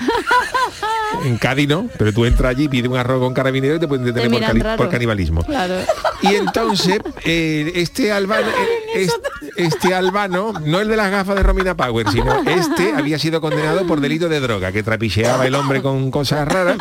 [1.25, 4.05] En Cádiz no, pero tú entras allí, pides un arroz con carabinero y te pueden
[4.05, 4.77] detener por, miran cani- raro.
[4.79, 5.43] por canibalismo.
[5.45, 5.75] Claro.
[6.23, 9.15] Y entonces, eh, este albano, eh, es-
[9.57, 13.87] este albano, no el de las gafas de Romina Power, sino este había sido condenado
[13.87, 16.77] por delito de droga, que trapicheaba el hombre con cosas raras.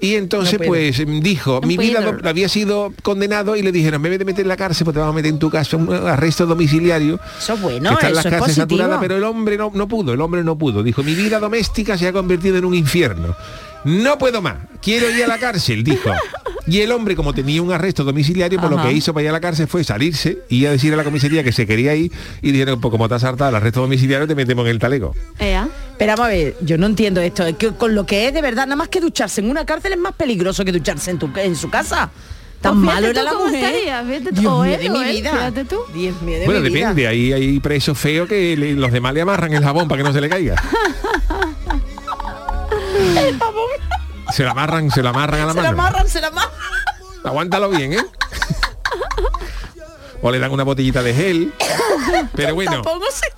[0.00, 4.08] Y entonces, No pues, dijo, No mi vida había sido condenado y le dijeron, me
[4.08, 5.92] vez de meter en la cárcel, pues te vamos a meter en tu casa un
[5.92, 7.18] arresto domiciliario.
[7.38, 9.88] Eso es bueno, que están eso las es cárceles saturadas, pero el hombre no, no
[9.88, 10.82] pudo, el hombre no pudo.
[10.82, 13.34] Dijo, mi vida doméstica se ha convertido en un infierno.
[13.86, 16.10] No puedo más, quiero ir a la cárcel, dijo.
[16.68, 18.88] Y el hombre, como tenía un arresto domiciliario, por lo Ajá.
[18.88, 21.44] que hizo para ir a la cárcel fue salirse y a decir a la comisaría
[21.44, 22.10] que se quería ir
[22.42, 25.14] y dijeron, pues como te has hartado el arresto domiciliario, te metemos en el talego.
[25.38, 25.68] Ea.
[25.96, 27.46] Pero vamos a ver, yo no entiendo esto.
[27.46, 29.92] Es que con lo que es de verdad, nada más que ducharse en una cárcel
[29.92, 32.10] es más peligroso que ducharse en, tu, en su casa.
[32.60, 33.54] Tan Pues malo era la mujer.
[33.62, 34.02] estaría.
[34.32, 35.30] Dios O mío él, de mi él, vida.
[35.30, 35.76] fíjate tú.
[35.94, 36.88] Dios mío de Bueno, mi vida.
[36.88, 40.08] depende, ahí hay presos feos que le- los demás le amarran el jabón para que
[40.08, 40.60] no se le caiga.
[44.32, 45.82] Se lo amarran, se lo amarran a la Se la mano.
[45.82, 46.52] amarran, se la amarran.
[47.24, 48.04] Aguántalo bien, ¿eh?
[50.22, 51.54] o le dan una botellita de gel.
[52.34, 52.82] Pero bueno,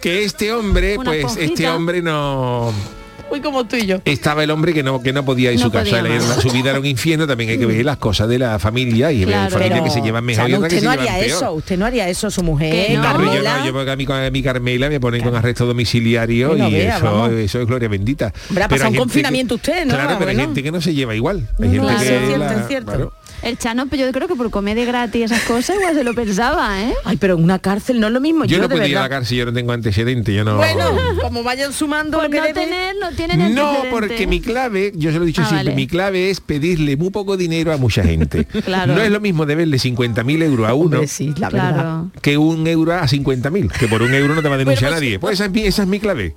[0.00, 2.72] que este hombre, pues este hombre no...
[3.30, 4.00] Uy, como tú y yo.
[4.04, 6.02] Estaba el hombre que no, que no podía ir a No su casa.
[6.02, 6.42] más.
[6.42, 9.18] Su vida era un infierno, también hay que ver las cosas de la familia y
[9.20, 9.50] ver Claro.
[9.50, 11.36] familias que se llevan mejor otras que usted se no llevan haría peor.
[11.36, 13.02] eso, usted no haría eso, su mujer, Que no.
[13.02, 13.58] Pero yo Carmela.
[13.58, 16.96] no, yo porque a mi, a mi Carmela me ponen con arresto domiciliario y vea,
[16.96, 18.32] eso, eso es gloria bendita.
[18.48, 19.94] Hombre, ha Pero pasado un confinamiento que- usted, ¿no?
[19.94, 21.46] Claro, pero hay gente que no se lleva igual.
[21.60, 23.08] Hay gente Claro, que
[23.42, 26.12] El Chano, pero yo creo que por comer de gratis esas cosas igual se lo
[26.14, 26.92] pensaba, ¿eh?
[27.04, 28.44] Ay, pero en una cárcel no es lo mismo.
[28.44, 30.56] Yo, Yo, no puedo ir a la cárcel, yo no tengo antecedentes, yo no...
[30.56, 30.84] Bueno,
[31.22, 32.60] como vayan sumando Por que no debe.
[32.60, 35.76] tener, no tienen No, porque mi clave, yo se lo he dicho Ah, siempre, vale.
[35.76, 38.44] mi clave es pedirle muy poco dinero a mucha gente.
[38.68, 38.94] Claro.
[38.94, 41.72] No es lo mismo deberle 50.000 euros a uno Hombre, sí, la verdad.
[41.74, 42.10] Claro.
[42.20, 44.96] que un euro a 50.000, que por un euro no te va a denunciar Bueno,
[44.98, 45.18] pues, nadie.
[45.20, 46.34] Pues esa es mi, esa es mi clave.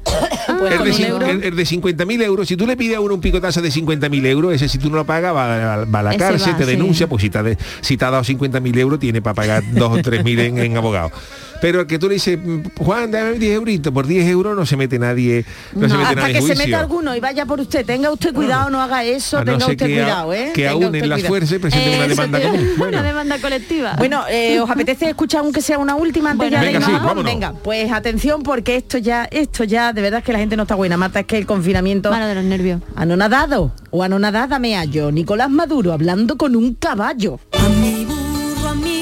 [0.60, 1.26] Pues el, de, euro.
[1.26, 4.26] el- el de 50.000 euros, si tú le pides a uno un picotazo de 50.000
[4.28, 6.58] euros, ese si tú no lo pagas va, a- va a la Ese cárcel, va,
[6.58, 6.72] te sí.
[6.92, 9.92] Denuncia, pues si te, ha de- si te dado 50.000 euros tiene para pagar 2
[9.92, 11.12] o 3.000 en, en abogado.
[11.62, 14.66] Pero el que tú le dices, "Mm, Juan, dame 10 euritos, por 10 euros no
[14.66, 17.46] se mete nadie, no, se mete Hasta nadie que en se meta alguno y vaya
[17.46, 17.86] por usted.
[17.86, 20.46] Tenga usted cuidado, no haga eso, no tenga usted que, a- cuidado, ¿eh?
[20.54, 22.68] que Tenga aúnen usted las fuerzas y presenten una demanda te- común.
[22.78, 22.98] Bueno.
[23.00, 23.94] Una demanda colectiva.
[23.98, 27.18] Bueno, eh, ¿os apetece escuchar aunque sea una última antes Bueno, ya de venga, irnos?
[27.18, 27.24] sí.
[27.24, 30.64] Venga, pues atención porque esto ya, esto ya, de verdad es que la gente no
[30.64, 30.98] está buena.
[30.98, 32.82] Marta, es que el confinamiento Mano de los nervios.
[32.96, 35.12] anonadado o anonadada me hallo.
[35.12, 37.40] Nicolás Maduro hablando con un caballo.
[37.54, 39.02] A mi burro, a mi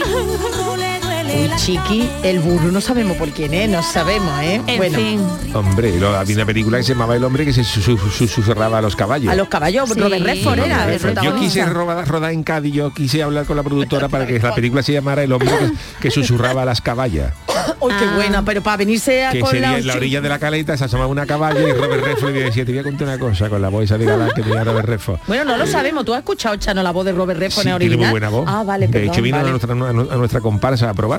[1.32, 4.62] Uy, Chiqui, el burro no sabemos por quién es, no sabemos, ¿eh?
[4.66, 5.22] En bueno, fin.
[5.54, 8.80] Hombre, lo- había una película que se llamaba El hombre que se su- su- susurraba
[8.80, 9.32] a los caballos.
[9.32, 10.00] a los caballos, Sí.
[10.00, 11.22] Robert Redford Robert era.
[11.24, 14.56] Yo quise rodar, rodar en Cádiz, yo quise hablar con la productora para que la
[14.56, 17.34] película se llamara El hombre que, que susurraba a las caballas.
[17.80, 18.16] Uy, qué Ah.
[18.16, 19.78] buena, pero para venirse a Que con sería la...
[19.78, 22.66] en la orilla de la caleta se asomaba una caballa y Robert Redford le decía,
[22.66, 25.20] te voy a contar una cosa con la voz de galán que tenía Robert Redford.
[25.28, 26.06] Bueno, no lo sabemos.
[26.06, 28.00] ¿Tú has escuchado, Chano, la voz de Robert Redford Sí, en tiene original?
[28.00, 28.46] muy buena voz.
[28.48, 29.50] Ah, vale, De perdón, hecho vino vale.
[29.50, 31.19] a, nuestra, a nuestra comparsa a probar.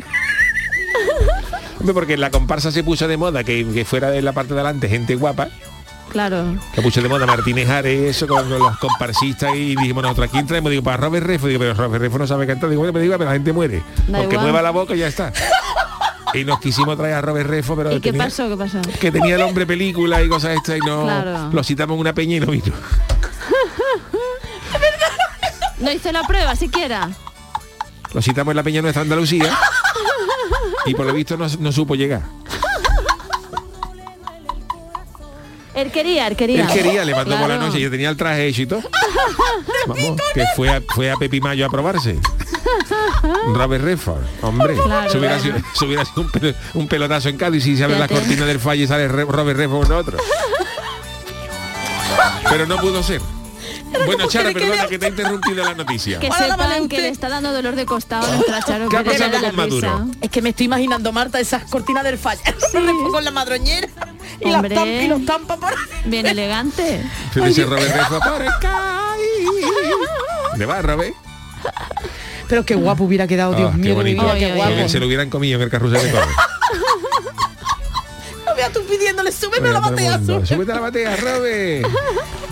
[1.95, 4.89] Porque la comparsa se puso de moda que, que fuera de la parte de adelante
[4.89, 5.49] gente guapa.
[6.13, 6.57] Claro.
[6.75, 10.47] Que puso de moda Martínez Ares, eso con, los comparsistas y dijimos nosotros, ¿a quién
[10.47, 10.71] traemos?
[10.71, 11.49] Digo, para Robert Redford.
[11.51, 12.69] Digo, pero Robert Redford no sabe cantar.
[12.69, 13.83] Digo, bueno, pero, digo, pero la gente muere.
[14.09, 14.41] Da Porque igual.
[14.49, 15.33] mueva la boca y ya está.
[16.35, 18.49] Y nos quisimos traer a Robert Redford, pero ¿Y qué tenía- pasó?
[18.49, 18.79] ¿Qué pasó?
[19.01, 21.51] que tenía el hombre película y cosas estas y no Claro.
[21.53, 22.73] lo citamos en una peña y no vino.
[25.81, 27.09] No hizo la prueba siquiera.
[28.13, 29.57] Lo citamos en la peña nuestra Andalucía
[30.87, 32.23] y por lo visto no, no supo llegar.
[35.75, 36.63] Él quería, él quería.
[36.63, 38.83] Él quería, le mandó por la noche, yo tenía el traje hecho y todo.
[39.87, 42.19] Vamos, que fue a, fue a Pepi Mayo a probarse.
[43.55, 45.61] Robert Redford, hombre, Claro, se hubiera claro.
[45.75, 48.87] sido, un, pel- un pelotazo en Cádiz y se abre la cortina del fallo y
[48.87, 50.19] sale Robert Redford con otro.
[52.49, 53.21] Pero no pudo ser.
[54.07, 56.19] Bueno, Charo, perdona que te he interrumpido la noticia.
[56.21, 58.89] Que Ahora la vale sepan que le está dando dolor de costado a nuestra Charo.
[58.89, 60.07] ¿Qué ha pasado de la con Maduro?
[60.21, 62.41] Es que me estoy imaginando, Marta, esas cortinas del fallo.
[63.13, 63.89] con la madroñera
[64.41, 64.77] y, las Hombre.
[64.77, 65.77] tam- y los tampa por ahí.
[66.05, 67.03] Bien elegante.
[67.35, 67.95] Se dice Robert.
[70.57, 71.15] De va, Robert.
[72.49, 74.35] Pero qué guapo hubiera quedado, Dios Ah, qué mío, de mi bonito.
[74.39, 74.75] qué guapo.
[74.75, 76.27] Que se lo hubieran comido en el carrusel de Corre.
[78.47, 80.47] No veas tú pidiéndole, súbeme a la batea, súbeme.
[80.47, 81.87] Súbete a la batea, Robert.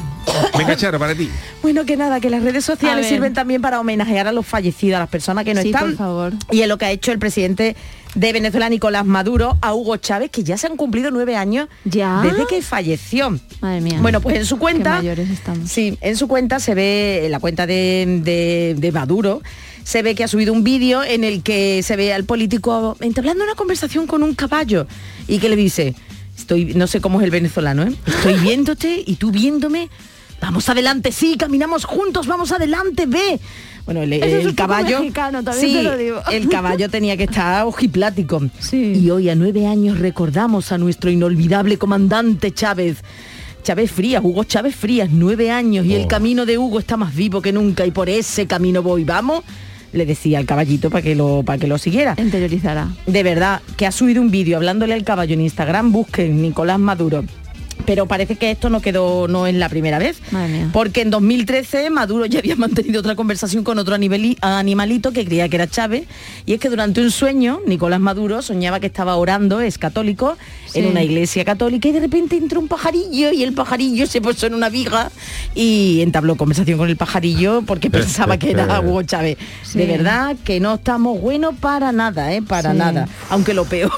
[0.56, 1.28] Venga, Charo, para ti.
[1.62, 5.00] Bueno, que nada, que las redes sociales sirven también para homenajear a los fallecidos, a
[5.00, 5.88] las personas que no Sí, están.
[5.90, 6.32] por favor.
[6.50, 7.76] Y es lo que ha hecho el presidente
[8.14, 12.20] de Venezuela, Nicolás Maduro, a Hugo Chávez, que ya se han cumplido nueve años ¿Ya?
[12.22, 13.38] desde que falleció.
[13.60, 13.98] Madre mía.
[14.00, 15.70] Bueno, pues en su cuenta, Qué mayores estamos.
[15.70, 19.42] sí, en su cuenta se ve, en la cuenta de, de- de Maduro,
[19.84, 23.44] se ve que ha subido un vídeo en el que se ve al político entablando
[23.44, 24.86] una conversación con un caballo
[25.26, 25.94] y que le dice,
[26.36, 27.94] estoy, no sé cómo es el venezolano, ¿eh?
[28.06, 29.88] estoy viéndote y tú viéndome,
[30.40, 33.40] vamos adelante, sí, caminamos juntos, vamos adelante, ve.
[33.84, 36.20] Bueno, el, caballo, mexicano, sí, te lo digo.
[36.30, 38.42] el caballo tenía que estar ojiplático.
[38.58, 38.92] Sí.
[39.02, 42.98] Y hoy a nueve años recordamos a nuestro inolvidable comandante Chávez.
[43.62, 46.08] Chávez Frías, Hugo Chávez Frías, nueve años y el Oh.
[46.08, 49.04] camino de Hugo está más vivo que nunca y por ese camino voy.
[49.04, 49.42] Vamos,
[49.92, 52.14] le decía al caballito para que lo para que lo siguiera.
[52.18, 52.88] Interiorizará.
[53.06, 57.24] De verdad, que ha subido un vídeo hablándole al caballo en Instagram, busquen Nicolás Maduro.
[57.86, 60.20] Pero parece que esto no quedó, no es la primera vez.
[60.30, 60.70] Madre mía.
[60.72, 65.48] Porque en 2013 Maduro ya había mantenido otra conversación con otro animali- animalito que creía
[65.48, 66.04] que era Chávez.
[66.44, 70.36] Y es que durante un sueño, Nicolás Maduro soñaba que estaba orando, es católico,
[70.74, 74.46] en una iglesia católica y de repente entró un pajarillo y el pajarillo se puso
[74.46, 75.10] en una viga
[75.54, 79.38] y entabló conversación con el pajarillo porque pensaba que era Hugo Chávez.
[79.62, 79.78] Sí.
[79.78, 82.42] De verdad que no estamos buenos para nada, ¿eh?
[82.42, 82.78] Para Sí.
[82.78, 83.08] nada.
[83.30, 83.92] Aunque lo peor,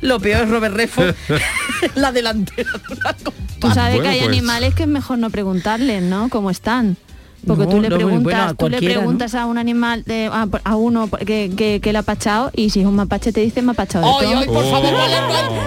[0.00, 1.14] lo peor es Robert Redford,
[1.94, 3.14] la delantera de una
[3.60, 4.28] Tú sabes bueno, que hay pues.
[4.28, 6.28] animales que es mejor no preguntarles, ¿no?
[6.30, 6.96] ¿Cómo están?
[7.46, 10.46] Porque No, tú le no, preguntas, bueno, tú le preguntas a un animal, de- a,
[10.64, 13.62] a uno que, que, que le ha pachado y si es un mapache te dice
[13.62, 14.18] mapachado todo.
[14.38, 14.70] ay, por Oh.
[14.70, 14.92] favor,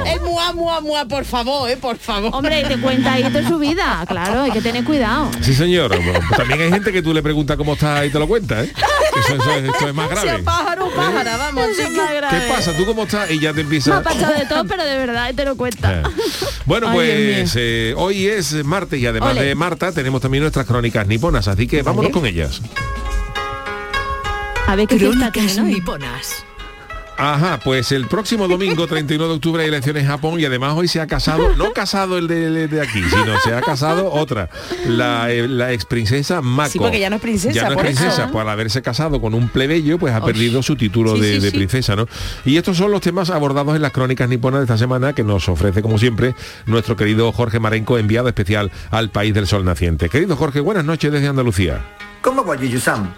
[0.05, 2.29] el mua, mua, mua, por favor, eh, por favor.
[2.33, 5.29] Hombre, y te cuenta ahí de su vida, claro, hay que tener cuidado.
[5.41, 5.89] Sí, señor.
[5.89, 8.63] Bueno, pues también hay gente que tú le preguntas cómo está y te lo cuenta,
[8.63, 8.71] ¿eh?
[9.25, 10.39] Eso, eso es- es más grave.
[10.43, 11.65] pájaro, pájara, vamos.
[11.75, 11.89] Sí es.
[11.89, 12.75] ¿Qué pasa?
[12.77, 13.29] ¿Tú cómo estás?
[13.31, 13.91] Y ya te empieza...
[13.91, 16.01] Mapachado de todo, pero de verdad te lo cuenta.
[16.01, 16.03] Eh.
[16.65, 19.43] Bueno, Ay, pues eh, hoy es martes y además Ole.
[19.43, 22.61] de Marta tenemos también nuestras crónicas niponas, así que vámonos con ellas.
[24.67, 26.45] A ver qué Crónicas niponas.
[27.15, 30.87] Ajá, pues el próximo domingo 31 de octubre hay elecciones en Japón y además hoy
[30.87, 34.49] se ha casado, no casado el de, de aquí, sino se ha casado otra,
[34.87, 36.69] la, eh, la ex princesa Mako.
[36.71, 37.99] Sí, porque ya no es princesa, Ya no es por eso.
[38.01, 41.39] princesa, por haberse casado con un plebeyo, pues ha perdido su título Sí, de, sí,
[41.39, 41.57] de sí.
[41.57, 42.07] princesa, ¿no?
[42.45, 45.47] Y estos son los temas abordados en las crónicas niponas de esta semana que nos
[45.49, 46.33] ofrece, como siempre,
[46.65, 50.09] nuestro querido Jorge Marenco, enviado especial al país del sol naciente.
[50.09, 51.79] Querido Jorge, buenas noches desde Andalucía.
[52.21, 53.13] ¿Cómo va Yuyu-san?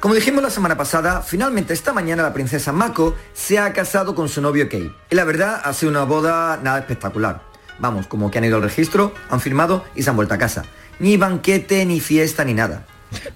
[0.00, 4.30] Como dijimos la semana pasada, finalmente esta mañana la princesa Mako se ha casado con
[4.30, 4.90] su novio Kei.
[5.10, 7.42] Y la verdad ha sido una boda nada espectacular.
[7.78, 10.64] Vamos, como que han ido al registro, han firmado y se han vuelto a casa.
[11.00, 12.86] Ni banquete, ni fiesta, ni nada.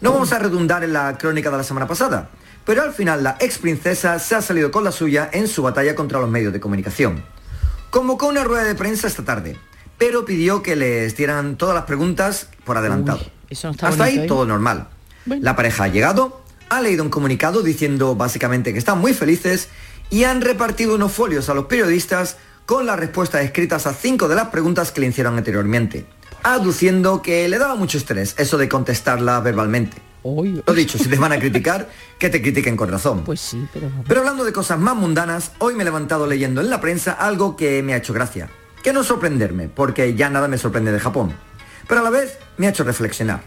[0.00, 2.30] No vamos a redundar en la crónica de la semana pasada,
[2.64, 5.94] pero al final la ex princesa se ha salido con la suya en su batalla
[5.94, 7.24] contra los medios de comunicación.
[7.90, 9.58] Convocó una rueda de prensa esta tarde,
[9.98, 13.18] pero pidió que les dieran todas las preguntas por adelantado.
[13.18, 14.26] Uy, eso no está Hasta ahí ¿eh?
[14.26, 14.88] todo normal.
[15.26, 19.68] La pareja ha llegado, ha leído un comunicado diciendo básicamente que están muy felices
[20.10, 24.34] y han repartido unos folios a los periodistas con las respuestas escritas a cinco de
[24.34, 26.06] las preguntas que le hicieron anteriormente,
[26.42, 29.98] aduciendo que le daba mucho estrés eso de contestarla verbalmente.
[30.24, 33.24] Lo dicho, si te van a criticar, que te critiquen con razón.
[33.24, 33.90] Pues sí, pero...
[34.08, 37.56] Pero hablando de cosas más mundanas, hoy me he levantado leyendo en la prensa algo
[37.56, 38.48] que me ha hecho gracia.
[38.82, 41.34] Que no sorprenderme, porque ya nada me sorprende de Japón.
[41.86, 43.42] Pero a la vez me ha hecho reflexionar.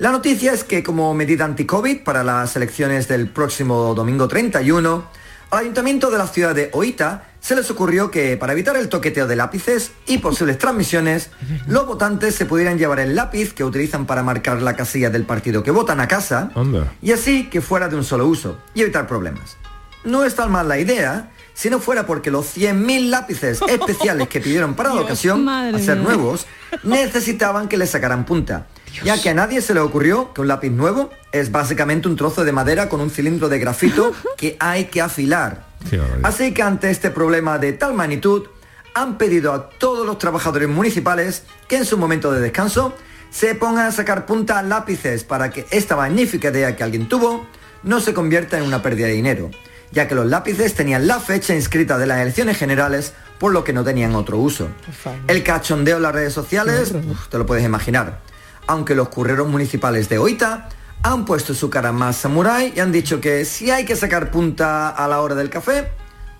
[0.00, 5.04] La noticia es que como medida anti-COVID para las elecciones del próximo domingo 31,
[5.50, 9.26] al ayuntamiento de la ciudad de Oita se les ocurrió que para evitar el toqueteo
[9.26, 11.28] de lápices y posibles transmisiones,
[11.68, 15.62] los votantes se pudieran llevar el lápiz que utilizan para marcar la casilla del partido
[15.62, 16.90] que votan a casa Anda.
[17.02, 19.58] y así que fuera de un solo uso y evitar problemas.
[20.04, 24.40] No es tan mal la idea si no fuera porque los 100.000 lápices especiales que
[24.40, 26.46] pidieron para la ocasión, a ser nuevos,
[26.84, 28.66] necesitaban que le sacaran punta.
[29.04, 32.44] Ya que a nadie se le ocurrió que un lápiz nuevo es básicamente un trozo
[32.44, 35.64] de madera con un cilindro de grafito que hay que afilar.
[36.22, 38.46] Así que ante este problema de tal magnitud,
[38.94, 42.94] han pedido a todos los trabajadores municipales que en su momento de descanso
[43.30, 47.46] se pongan a sacar punta a lápices para que esta magnífica idea que alguien tuvo
[47.82, 49.50] no se convierta en una pérdida de dinero,
[49.92, 53.72] ya que los lápices tenían la fecha inscrita de las elecciones generales, por lo que
[53.72, 54.68] no tenían otro uso.
[55.28, 58.20] El cachondeo en las redes sociales, uf, te lo puedes imaginar.
[58.70, 60.68] Aunque los curreros municipales de Oita
[61.02, 64.90] han puesto su cara más samurái y han dicho que si hay que sacar punta
[64.90, 65.90] a la hora del café,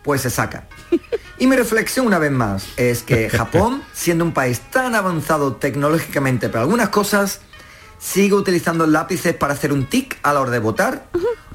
[0.05, 0.69] pues se saca.
[1.41, 6.49] Y mi reflexión una vez más es que Japón, siendo un país tan avanzado tecnológicamente
[6.51, 7.41] para algunas cosas,
[7.99, 11.09] sigue utilizando lápices para hacer un tic a la hora de votar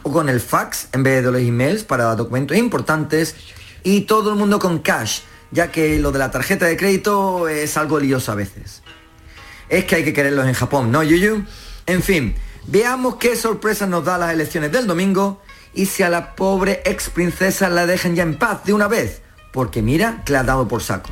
[0.03, 3.35] o con el fax en vez de los emails para documentos importantes
[3.81, 7.77] y todo el mundo con cash, ya que lo de la tarjeta de crédito es
[7.77, 8.81] algo lioso a veces.
[9.69, 11.43] Es que hay que quererlos en Japón, ¿no, Yuyu?
[11.85, 12.35] En fin,
[12.67, 15.41] veamos qué sorpresas nos da las elecciones del domingo
[15.73, 19.21] y si a la pobre ex princesa la dejan ya en paz de una vez.
[19.55, 21.11] Porque mira que la ha dado por saco.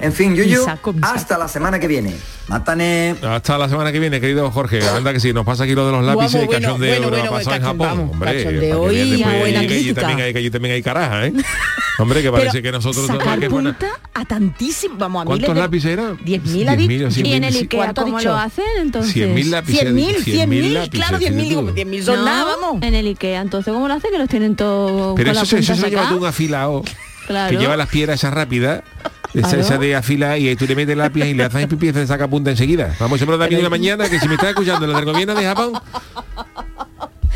[0.00, 2.12] En fin, Yuyu, saco, hasta la semana que viene.
[2.48, 3.14] Mátane.
[3.22, 4.80] Hasta la semana que viene, querido Jorge.
[4.88, 7.10] Anda que sí, nos pasa aquí lo de los lápices y bueno, bueno, que nos
[7.10, 7.78] bueno, ha pasado en Japón.
[7.78, 10.00] vamos, Hombre, cachondeo para que y después buena diga que allí crítica.
[10.00, 11.32] también hay, que allí también hay caraja, ¿eh?
[11.98, 15.48] Hombre, que parece Pero que nosotros sacar que buena- punta a tantísimo, vamos a ¿Cuántos
[15.48, 16.18] miles de- lápices eran?
[16.18, 17.06] 10.000 ha 10.000 dicho.
[17.06, 17.56] o 100.000, Y en el.
[17.56, 18.28] Ikea, ¿Cuánto ha ¿cómo dicho?
[18.30, 19.14] lo hacen entonces?
[19.16, 19.82] 100.000 lápices.
[19.84, 21.72] 100.000, 100.000, lápices, claro, 10.000, digo, tú.
[21.74, 22.82] 10.000 son No, nada, vamos.
[22.82, 24.10] En el Ikea, entonces ¿cómo lo hacen?
[24.10, 26.18] Que los tienen todos Pero con la eso, se- eso punta se lleva sacada?
[26.18, 26.82] tú un afilado
[27.26, 27.50] Claro.
[27.50, 28.82] que lleva las piedras esas rápidas.
[29.34, 32.06] Esa, de afila y ahí tú le metes lápiz y le haces pipí y se
[32.06, 32.94] saca punta enseguida.
[32.98, 35.34] Vamos, siempre de aquí de la mañana que si me estás escuchando los del gobierno
[35.34, 35.72] de Japón,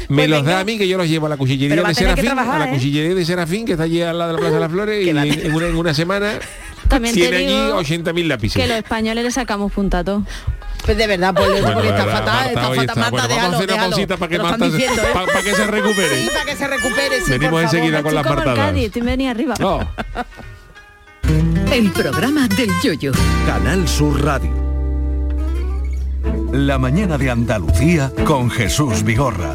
[0.09, 0.53] me Pues los venga.
[0.55, 2.59] da a mí que yo los llevo a la cuchillería de a Serafín, trabajar, a
[2.61, 2.74] la ¿eh?
[2.74, 5.11] cuchillería de Serafín que está allí al lado de la Plaza de las Flores y
[5.11, 6.33] a en, una, en una semana
[6.88, 8.62] También tiene allí digo 80.000 lápices.
[8.62, 10.22] que los españoles le sacamos punta a todo.
[10.85, 12.97] Pues de verdad, pues Bueno, porque está verdad, fatal, Marta, está fatal.
[12.97, 13.90] Marta, Bueno, vamos a déjalo, hacer una déjalo.
[13.90, 15.07] pausita para que Marta se- diciendo, ¿eh?
[15.12, 16.23] pa- pa' que se recupere.
[16.23, 17.62] Sí, para que se recupere, sí, Venimos por favor.
[17.62, 18.77] enseguida con las Estoy como el martadas.
[18.77, 19.55] Estoy venía arriba.
[19.61, 19.90] No.
[21.73, 23.12] El programa del yoyo.
[23.47, 24.51] Canal Sur Radio.
[26.53, 29.55] La mañana de Andalucía con Jesús Vigorra.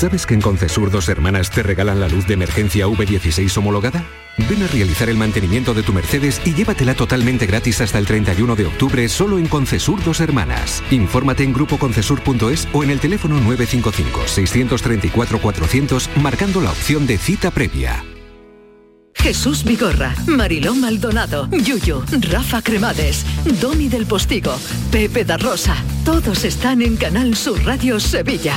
[0.00, 4.02] ¿Sabes que en Concesur dos hermanas te regalan la luz de emergencia V16 homologada?
[4.48, 8.56] Ven a realizar el mantenimiento de tu Mercedes y llévatela totalmente gratis hasta el 31
[8.56, 10.82] de octubre solo en Concesur dos hermanas.
[10.90, 18.02] Infórmate en grupoconcesur.es o en el teléfono 955-634-400 marcando la opción de cita previa.
[19.14, 23.26] Jesús Vigorra, Mariló Maldonado, Yuyo, Rafa Cremades,
[23.60, 24.58] Domi del Postigo,
[24.90, 25.76] Pepe da Rosa.
[26.06, 28.56] Todos están en Canal Sur Radio Sevilla.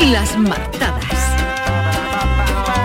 [0.00, 0.89] Las martadas.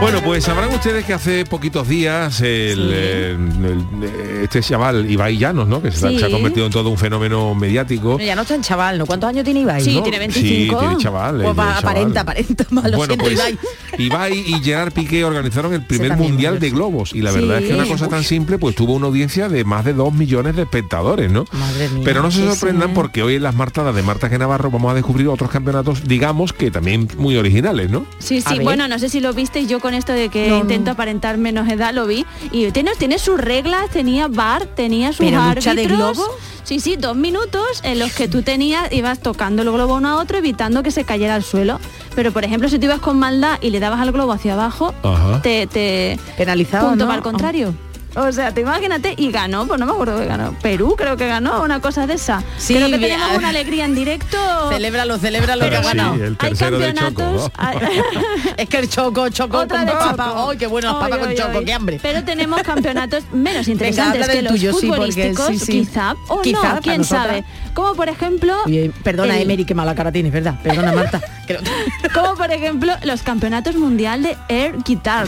[0.05, 5.67] Bueno, pues sabrán ustedes que hace poquitos días el, eh, el- este chaval Ibai Llanos,
[5.67, 5.81] ¿no?
[5.81, 6.19] Que se, ha- Sí.
[6.19, 8.17] se ha convertido en todo un fenómeno mediático.
[8.17, 9.07] Pero ya no está en chaval, ¿no?
[9.07, 9.81] ¿Cuántos años tiene Ibai?
[9.83, 10.03] Sí, no?
[10.03, 10.79] tiene 25.
[10.79, 13.57] Sí, tiene chaval, Pues el va, aparenta, aparenta más, lo bueno, siento, pues Ibai.
[13.97, 17.39] Ibai y Gerard Piqué organizaron el primer también mundial de globos y la Sí.
[17.39, 20.13] verdad es que una cosa tan simple pues tuvo una audiencia de más de dos
[20.13, 21.45] millones de espectadores, ¿no?
[21.51, 22.93] Madre mía, Pero no se sorprendan sí.
[22.93, 24.37] porque hoy en las martadas de Marta G.
[24.37, 28.05] Navarro vamos a descubrir otros campeonatos, digamos que también muy originales, ¿no?
[28.19, 30.59] Sí, A sí, bueno, no sé si lo visteis yo con esto de que No,
[30.59, 32.25] intento aparentar menos edad, lo vi.
[32.51, 35.65] Y tiene, tiene sus reglas, tenía bar, tenía sus ¿Pero árbitros.
[35.65, 36.23] lucha de globo?
[36.63, 40.15] Sí, sí, dos minutos en los que tú tenías, ibas tocando el globo uno a
[40.17, 41.79] otro, evitando que se cayera al suelo.
[42.15, 44.93] Pero por ejemplo, si tú ibas con maldad y le dabas al globo hacia abajo,
[45.03, 45.41] Ajá.
[45.41, 46.89] te, te penalizaba.
[46.89, 47.09] punto ¿no?
[47.09, 47.73] para el contrario.
[48.15, 50.53] O sea, te imagínate y ganó, pues no me acuerdo que ganó.
[50.61, 52.41] Perú creo que ganó una cosa de esa.
[52.57, 53.11] Sí, creo que bien.
[53.11, 54.37] tenemos una alegría en directo.
[54.69, 56.13] Celébralo, celébralo que ha ganado.
[56.15, 57.51] el de Choco.
[58.57, 60.25] es que el choco, choco Otra con de papa.
[60.29, 60.49] choco.
[60.51, 61.65] ¡Ay, qué bueno las Ay, papas con choco!
[61.65, 61.99] ¡Qué hambre!
[62.01, 65.71] Pero tenemos campeonatos menos interesantes que los tuyo, futbolísticos, sí, sí.
[65.85, 66.15] quizá.
[66.29, 67.43] O Quizá, no, quién sabe.
[67.73, 68.55] Como por ejemplo...
[68.65, 70.55] Oye, perdona, el- Emery, qué mala cara tienes, ¿verdad?
[70.63, 71.21] Perdona, Marta.
[72.13, 75.27] Como por ejemplo los campeonatos mundial de air guitar.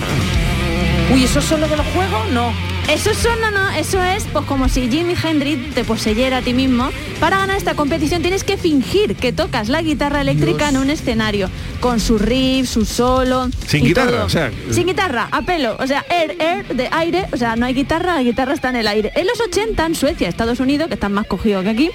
[1.14, 2.32] Uy, ¿esos son los de los juegos?
[2.32, 2.52] No.
[2.88, 6.54] Eso son, no, no, eso es pues como si Jimi Hendrix te poseyera a ti
[6.54, 6.90] mismo.
[7.20, 11.50] Para ganar esta competición tienes que fingir que tocas la guitarra eléctrica en un escenario,
[11.82, 13.50] con su riff, su solo.
[13.68, 14.26] Sin y guitarra, todo.
[14.26, 15.76] o sea, Sin guitarra, a pelo.
[15.80, 17.26] O sea, air, air, de aire.
[17.34, 19.12] O sea, no hay guitarra, la guitarra está en el aire.
[19.16, 21.90] En los 80, en Suecia, Estados Unidos, que están más cogidos que aquí,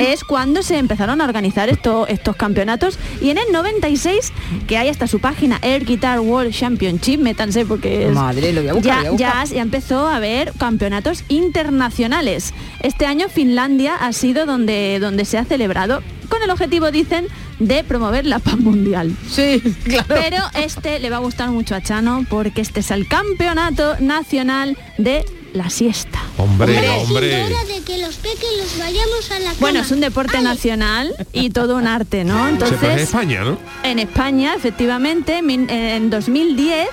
[0.00, 2.98] es cuando se empezaron a organizar esto- estos campeonatos.
[3.20, 4.32] Y en el 96,
[4.66, 8.14] que hay hasta su página Air Guitar World Championship, métanse porque es...
[8.14, 9.46] Madre, lo voy a buscar, ya, voy a buscar.
[9.48, 12.54] ya ya empezó a haber campeonatos internacionales.
[12.80, 17.26] Este año Finlandia ha sido donde, donde se ha celebrado con el objetivo, dicen,
[17.58, 19.14] de promover la paz mundial.
[19.28, 20.06] Sí, claro.
[20.08, 24.78] Pero este le va a gustar mucho a Chano porque este es el campeonato nacional
[24.96, 26.20] de la siesta.
[26.38, 27.42] Hombre, hombre.
[27.44, 29.56] hora de que los pequeños vayamos a la cama.
[29.60, 32.48] Bueno, es un deporte nacional y todo un arte, ¿no?
[32.48, 33.58] Entonces, España, ¿no?
[33.82, 36.88] en España, efectivamente, en 2010,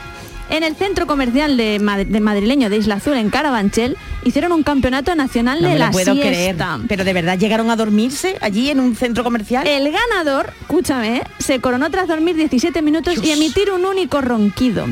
[0.52, 4.64] en el centro comercial de, Mad- de madrileño de Isla Azul, en Carabanchel, hicieron un
[4.64, 6.56] campeonato nacional No de me la lo puedo creer.
[6.88, 9.66] Pero de verdad llegaron a dormirse allí en un centro comercial.
[9.68, 14.86] El ganador, escúchame, se coronó tras dormir 17 minutos y emitir un único ronquido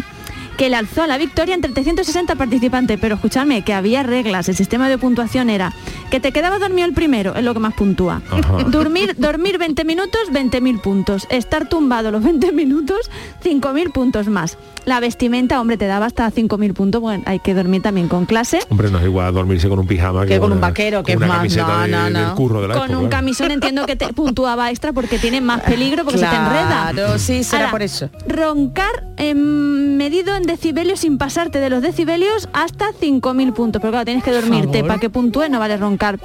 [0.59, 2.99] que le alzó a la victoria entre 360 participantes.
[2.99, 4.49] Pero escúchame, que había reglas.
[4.49, 5.73] El sistema de puntuación era
[6.11, 8.21] que te quedabas dormido el primero, es lo que más puntúa.
[8.29, 8.63] Ajá.
[8.67, 11.27] Dormir, dormir 20 minutos, 20.000 puntos.
[11.29, 13.09] Estar tumbado los 20 minutos,
[13.41, 14.57] 5.000 puntos más.
[14.85, 16.99] La vestimenta, hombre, te daba hasta 5.000 puntos.
[17.01, 18.59] Bueno, hay que dormir también con clase.
[18.69, 21.19] Hombre, no es igual dormirse con un pijama que, Que con un vaquero, que es
[21.19, 22.19] más- camiseta no, de- no, no.
[22.27, 23.21] del curro de la Con expo, un claro.
[23.21, 26.89] camisón entiendo que te puntuaba extra porque tiene más peligro porque se te enreda.
[26.91, 28.09] Claro, sí, será Ahora, por eso.
[28.27, 33.79] Roncar em, medido en decibelios sin pasarte de los decibelios hasta 5.000 puntos.
[33.81, 36.19] Pero claro, tienes que dormirte para que puntúe, no vale roncar.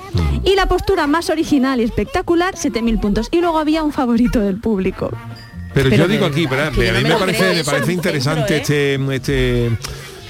[0.45, 3.29] Y la postura más original y espectacular, 7.000 puntos.
[3.31, 5.11] Y luego había un favorito del público.
[5.75, 9.13] Pero, Pero yo digo aquí, yo a mí me parece, creo, me parece interesante centro,
[9.13, 9.67] este, este,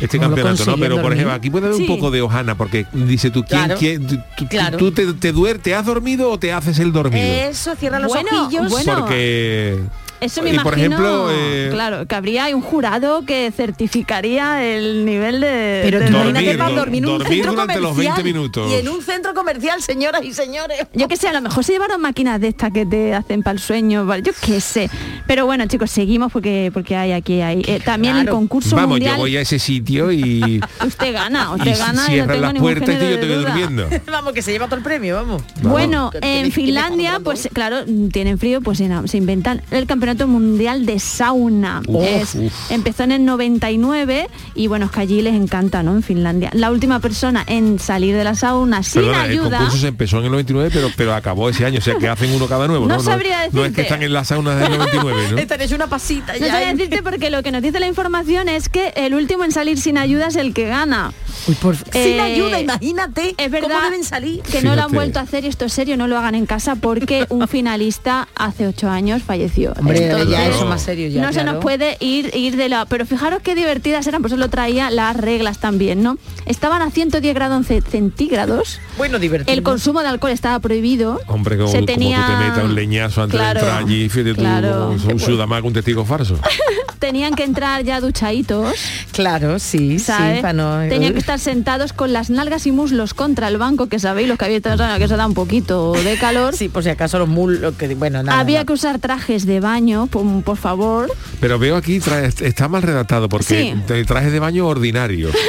[0.01, 0.77] este ¿Cómo lo campeonato, ¿no?
[0.79, 1.83] Pero por ejemplo, aquí puede haber Sí.
[1.87, 3.77] un poco de hojana, porque dice tú, ¿quién, Claro.
[3.79, 4.79] quién- tú, tú- Claro.
[4.79, 7.23] tú te, te duer- te has dormido o te haces el dormido?
[7.27, 8.71] Eso, cierra los Bueno, ojillos.
[8.71, 9.01] bueno.
[9.01, 9.81] porque
[10.25, 15.05] Eso me y por imagino, ejemplo, eh, claro, que habría un jurado que certificaría el
[15.05, 15.81] nivel de...
[15.85, 18.23] Pero de- Dormir, imagínate para dor- dormir en un dormir centro durante los comercial 20
[18.33, 18.71] minutos.
[18.71, 20.79] Y en un centro comercial, señoras y señores.
[20.95, 23.53] Yo qué sé, a lo mejor se llevaron máquinas de estas que te hacen para
[23.55, 24.91] el sueño, yo qué sé.
[25.27, 27.63] Pero bueno, chicos, seguimos porque porque hay aquí hay.
[27.67, 29.15] eh, también el concurso vamos, mundial.
[29.15, 32.53] yo voy a ese sitio y, Usted gana, y usted gana y no tengo las
[32.55, 33.37] ningún puertas y yo duda.
[33.51, 33.89] durmiendo.
[34.11, 35.43] Vamos, que se lleva todo el premio, vamos.
[35.63, 40.14] Bueno, Que tiene- en Finlandia, pues claro, tienen frío, pues se se inventan el campeonato
[40.27, 41.83] mundial de sauna.
[41.87, 42.53] Uf, Es- uf.
[42.71, 45.93] Empezó en el 99 y bueno, es que allí les encanta, ¿no?
[45.93, 46.51] En Finlandia.
[46.53, 49.59] La última persona en salir de la sauna sin Perdona, el ayuda.
[49.59, 52.31] concurso se empezó en el 99, pero, pero acabó ese año, o sea que hacen
[52.33, 53.03] uno cada nuevo, No ¿no?
[53.03, 53.75] sabría no es decirte.
[53.75, 55.39] que están en las saunas del 99, ¿no?
[55.45, 56.47] Esta es una pasita No ya.
[56.49, 56.75] sabría ¿eh?
[56.75, 59.99] decirte porque lo que nos dice la información es que el último en salir sin
[59.99, 61.13] ayuda es el que gana.
[61.47, 64.43] Uy, por- Sin Eh, ayuda, imagínate Es verdad cómo deben salir.
[64.43, 66.47] que no lo han vuelto a hacer y esto es serio, no lo hagan en
[66.47, 69.73] casa porque un finalista hace ocho años falleció.
[69.79, 70.55] Hombre, Entonces, ya Claro.
[70.57, 71.23] eso más serio ya.
[71.23, 72.85] no se nos puede ir, ir de la...
[72.87, 76.19] Pero fijaros qué divertidas eran, por eso lo traía las reglas también, ¿no?
[76.47, 79.53] Estaban a 110 grados ce- centígrados, Bueno, divertido.
[79.57, 81.21] el consumo de alcohol estaba prohibido.
[81.27, 82.25] Hombre, como, se como tenía...
[82.27, 84.95] tú te metas un leñazo antes Claro, de entrar allí, fíjate tú, claro.
[84.99, 86.39] como un sudamaco, un testigo falso.
[86.99, 88.75] Tenían que entrar ya duchaditos.
[89.13, 90.37] Claro, sí, ¿sabes?
[90.37, 90.89] sí, para no...
[90.89, 94.39] Tenían que estar sentados con las nalgas y muslos contra el banco, que sabéis, los
[94.39, 96.55] que habéis estado que eso da un poquito de calor.
[96.57, 98.39] Sí, por si acaso los muslos, que bueno, nada.
[98.41, 98.67] Había nada.
[98.67, 101.11] que usar trajes de baño, por, por favor.
[101.41, 104.05] Pero veo aquí, trae- está mal redactado porque Sí.
[104.07, 105.31] trajes de baño ordinario.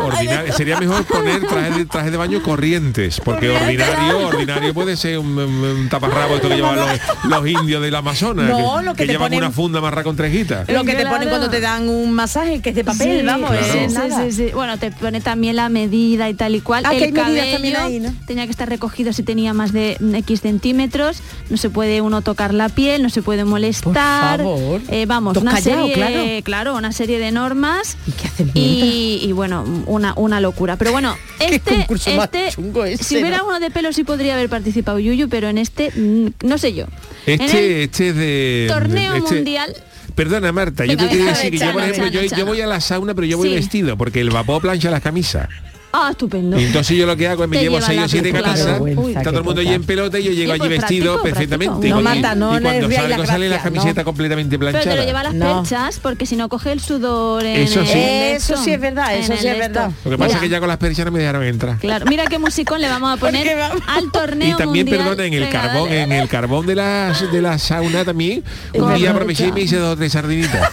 [0.00, 5.18] Ordinario- Sería mejor poner trajes de, trajes de baño corrientes, porque ordinario, ordinario puede ser
[5.18, 6.88] un, un- un taparrabo esto que llevan los,
[7.28, 10.02] los indios del Amazonas, No, que, lo que que te llevan ponen- una funda marra
[10.02, 10.68] con trejitas.
[10.68, 11.10] Lo que te Claro.
[11.16, 13.66] ponen cuando te dan un masaje, que es de papel, Sí, vamos, Claro.
[13.88, 14.24] sí, nada.
[14.24, 14.50] sí, sí.
[14.54, 16.84] Bueno, te pone también la medida y tal y cual.
[16.86, 18.12] Ah, que el cabello también ahí, ¿no?
[18.26, 21.18] tenía que estar recogido si tenía más de X centímetros.
[21.50, 24.38] No se puede uno tocar la piel, no se puede molestar.
[24.38, 24.80] favor.
[24.88, 26.76] Eh, vamos, una callado, serie, claro.
[26.76, 27.96] una serie de normas.
[28.06, 30.76] ¿Y qué hacen Y, y, bueno, una, una locura.
[30.76, 33.46] Pero bueno, Qué este, este chungo ese, si hubiera ¿no?
[33.46, 36.86] uno de pelo sí podría haber participado Yuyu, pero en este, mm, no sé yo.
[37.26, 38.66] En el Este, este es de...
[38.68, 39.74] torneo este- mundial.
[40.14, 42.46] Perdona Marta, yo te venga, decir que yo, por Chano, ejemplo, yo, Chano, yo Chano.
[42.46, 43.54] voy a la sauna, pero yo voy Sí.
[43.56, 45.48] vestido, porque el vapor plancha las camisas.
[45.96, 46.58] Ah, estupendo.
[46.58, 48.30] Y entonces yo lo que hago es me Te llevo lleva seis la o siete
[48.30, 48.44] claro.
[48.46, 51.12] camisas, Uy, está todo el mundo allí en pelota y yo llego Sí, allí vestido
[51.14, 51.88] práctico, perfectamente.
[51.88, 54.04] No, Marta, no y cuando salgo sale la camiseta no.
[54.04, 54.96] completamente Pero te planchada.
[54.96, 55.60] lo lleva las No.
[55.62, 57.92] perchas porque si no coge el sudor en Eso sí.
[57.92, 59.90] el Eso sí es verdad, en eso sí es verdad.
[60.04, 61.78] Lo que pasa Mira, es que ya con las perchas no me dejaron entrar.
[61.78, 65.48] Claro, mira qué musicón le vamos a poner al torneo Y también, perdona, en el
[65.48, 68.42] carbón, en el carbón de la, de la sauna también,
[68.74, 70.68] un día aproveché y me hice dos o tres sardinitas.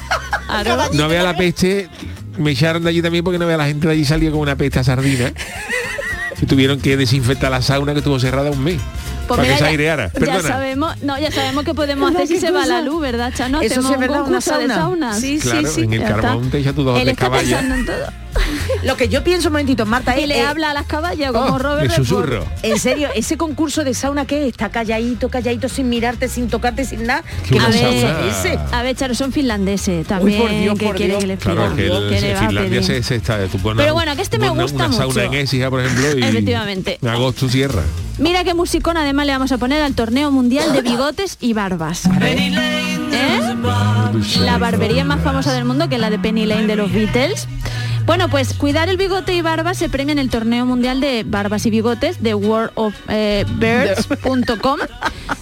[0.94, 1.88] No vea la peste,
[2.42, 4.56] me echaron de allí también porque no vea la gente de allí salió con una
[4.56, 5.32] peste a sardina.
[6.42, 8.80] Y tuvieron que desinfectar la sauna que estuvo cerrada un mes.
[9.28, 10.08] Pues para mira, que se ya- aireara.
[10.12, 10.42] Ya Perdona.
[10.42, 13.62] sabemos, no, ya sabemos qué podemos hacer si ¿Qué se va la luz, ¿verdad, Chano?
[13.62, 14.42] Eso verdad, un una de
[14.74, 15.14] sauna.
[15.14, 15.82] Sí, Claro, sí, sí.
[15.82, 16.52] en el ya carbón está.
[16.54, 17.10] te echa tus dos o Él
[18.82, 18.88] en.
[18.88, 21.55] Lo que yo pienso, un momentito, Marta, Y le eh, habla a las caballas como
[21.55, 22.05] Oh, Robert Redford.
[22.05, 22.45] susurro.
[22.64, 27.05] en serio, ese concurso de sauna que está calladito, calladito, sin mirarte, sin tocarte, sin
[27.05, 27.24] nada.
[27.43, 28.59] Que ¿Qué una A ver, sauna- ese?
[28.72, 31.22] a ver, Charo, son finlandeses también, por Dios, que por quiere Dios.
[31.22, 33.93] que le Claro, que el, ¿Qué le en Finlandia se, se está tú pones Pero
[33.93, 35.22] bueno, que este me gusta una sauna mucho.
[35.22, 36.99] en Écija, por ejemplo, y Efectivamente.
[37.01, 37.82] en agosto cierra.
[38.18, 42.03] Mira qué musicón además le vamos a poner al torneo mundial de bigotes y barbas.
[42.22, 43.55] ¿Eh?
[44.41, 47.47] La barbería más famosa del mundo, que es la de Penny Lane de los Beatles.
[48.06, 51.66] Bueno, pues cuidar el bigote y barba se premia en el torneo mundial de barbas
[51.66, 54.80] y bigotes de worldofbirds.com.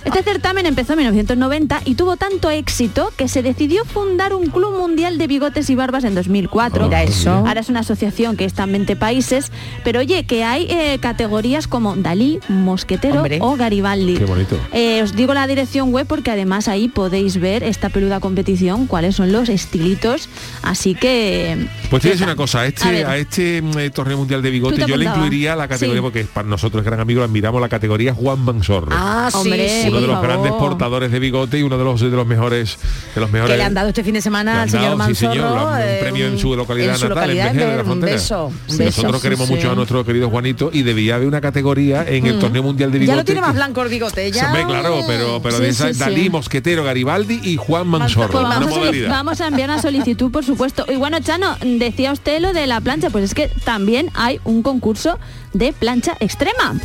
[0.10, 4.80] Este certamen empezó en 1990 y tuvo tanto éxito que se decidió fundar un club
[4.80, 6.86] mundial de bigotes y barbas en 2004.
[6.86, 7.30] Mira eso.
[7.30, 9.52] Ahora es una asociación que está en 20 países,
[9.84, 13.38] pero oye, que hay eh, categorías como Dalí, Mosquetero Hombre.
[13.40, 14.18] o Garibaldi.
[14.18, 14.58] Qué bonito.
[14.74, 19.16] Eh, os digo la dirección web porque además ahí podéis ver esta peluda competición, cuáles
[19.16, 20.28] son los estilitos.
[20.64, 21.68] Así que...
[21.92, 23.06] Pues tienes una cosa, A este, ver.
[23.06, 25.98] a este mm, eh, torneo mundial de bigote Tú te yo le incluiría la categoría,
[25.98, 26.02] Sí.
[26.02, 28.90] porque para nosotros gran amigos admiramos la categoría Juan Mansorro.
[28.92, 29.99] Ah, sí, Hombre, sí.
[30.00, 32.78] Uno de los grandes portadores de bigote y uno de los de los mejores
[33.16, 35.16] de los mejores Que le han dado este fin de semana al señor dado, sí,
[35.16, 35.72] señor, Manzorro.
[35.72, 38.02] un eh, premio en su localidad en su natal, localidad, en Vejer de la un
[38.02, 39.02] beso, un Sí, beso.
[39.02, 42.40] nosotros queremos sí, mucho a nuestro querido Juanito y debía haber una categoría en el
[42.40, 43.14] torneo mundial de bigote.
[43.16, 44.48] Ya lo tiene más blanco el bigote, ya.
[44.48, 45.92] Hombre, claro, pero, pero Sí, de esa.
[45.94, 48.32] Dalí, Mosquetero, Garibaldi y Juan Mansorro.
[48.32, 50.86] Pues a, vamos a enviar una solicitud, por supuesto.
[50.90, 54.62] Y bueno, Chano, decía usted lo de la plancha, pues es que también hay un
[54.64, 55.20] concurso
[55.54, 56.76] de plancha extrema.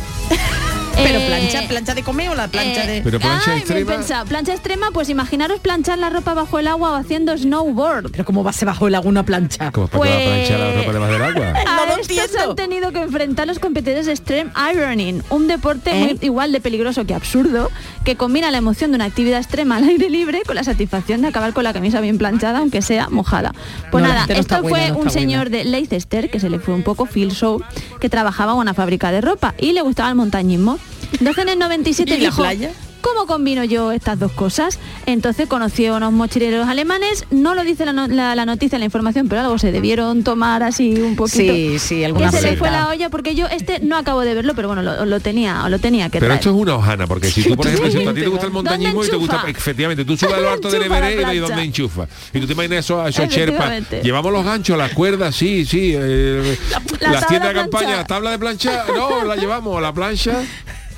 [0.95, 3.01] Pero Eh, plancha, plancha de comer o la plancha eh, de...
[3.01, 3.85] Pero plancha ay, extrema.
[3.91, 4.25] bien pensado.
[4.25, 8.11] Plancha extrema, pues imaginaros planchar la ropa bajo el agua o haciendo snowboard.
[8.11, 9.71] Pero cómo va se bajo el agua una plancha.
[9.71, 11.53] ¿Cómo para que va a planchar la Pues- ropa debajo del agua?
[11.67, 12.49] A No lo esto se entiendo.
[12.51, 15.99] han tenido que enfrentar los competidores de Extreme Ironing, un deporte ¿Eh?
[15.99, 17.69] muy igual de peligroso que absurdo,
[18.03, 21.27] que combina la emoción de una actividad extrema al aire libre con la satisfacción de
[21.27, 23.53] acabar con la camisa bien planchada, aunque sea mojada.
[23.91, 26.59] Pues No, nada, no esto buena, fue no un señor de Leicester, que se le
[26.59, 27.61] fue un poco Phil Show,
[27.99, 30.77] que trabajaba en una fábrica de ropa y le gustaba el montañismo.
[31.19, 32.71] Entonces en el 97 ¿Y la dijo, playa?
[33.01, 34.79] ¿Cómo combino yo estas dos cosas?
[35.05, 38.85] Entonces conoció a unos mochileros alemanes, no lo dice la, no- la- la noticia, la
[38.85, 41.53] información, pero algo se debieron tomar así un poquito.
[41.53, 42.59] Sí, sí, alguna Que se le receta.
[42.59, 45.69] fue la olla porque yo este no acabo de verlo, pero bueno, lo, lo tenía,
[45.69, 46.39] lo tenía que Pero traer.
[46.39, 48.51] esto es una hojana, porque si tú, por ejemplo, si a ti te gusta el
[48.53, 51.37] ¿Dónde montañismo y te gusta, efectivamente, tú subes a lo alto del la Everest y
[51.37, 52.07] donde enchufa.
[52.33, 53.83] Y tú te imaginas eso, a esos cherpas.
[54.01, 55.93] Llevamos los ganchos, las cuerdas, sí, sí.
[55.95, 56.57] eh,
[57.01, 57.97] la las tiendas de campaña, plancha.
[58.01, 60.41] la tabla de plancha, no, la llevamos, la plancha,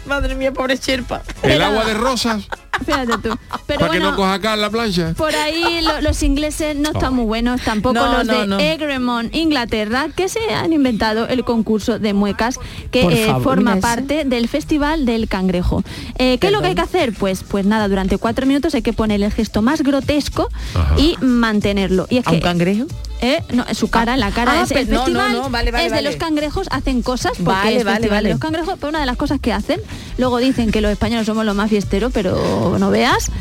[0.07, 1.21] Madre mía, pobre Sherpa.
[1.43, 2.47] el agua de rosas,
[2.85, 3.35] Fíjate tú.
[3.65, 5.13] Pero para que bueno, no coja acá en la plancha.
[5.17, 8.59] Por ahí lo- los ingleses no están muy buenos, tampoco No, los no, de no.
[8.59, 12.59] Egremont, Inglaterra, que se han inventado el concurso de muecas
[12.91, 15.83] que eh, favor, forma parte del Festival del Cangrejo.
[16.17, 17.13] Eh, ¿Qué es lo que hay que hacer?
[17.13, 20.95] Pues, pues nada, durante cuatro minutos hay que poner el gesto más grotesco Ajá.
[20.99, 22.07] y mantenerlo.
[22.09, 22.85] Y es ¿A un que cangrejo?
[23.21, 25.85] eh, no, su cara, la cara Ah, es el no, festival no, no, vale, vale,
[25.85, 26.07] es de vale.
[26.09, 28.27] los cangrejos hacen cosas porque Vale, es vale, festival vale.
[28.27, 29.81] de los cangrejos pero una de las cosas que hacen
[30.19, 32.35] luego dicen que los españoles somos los más fiesteros pero
[32.79, 33.31] no veas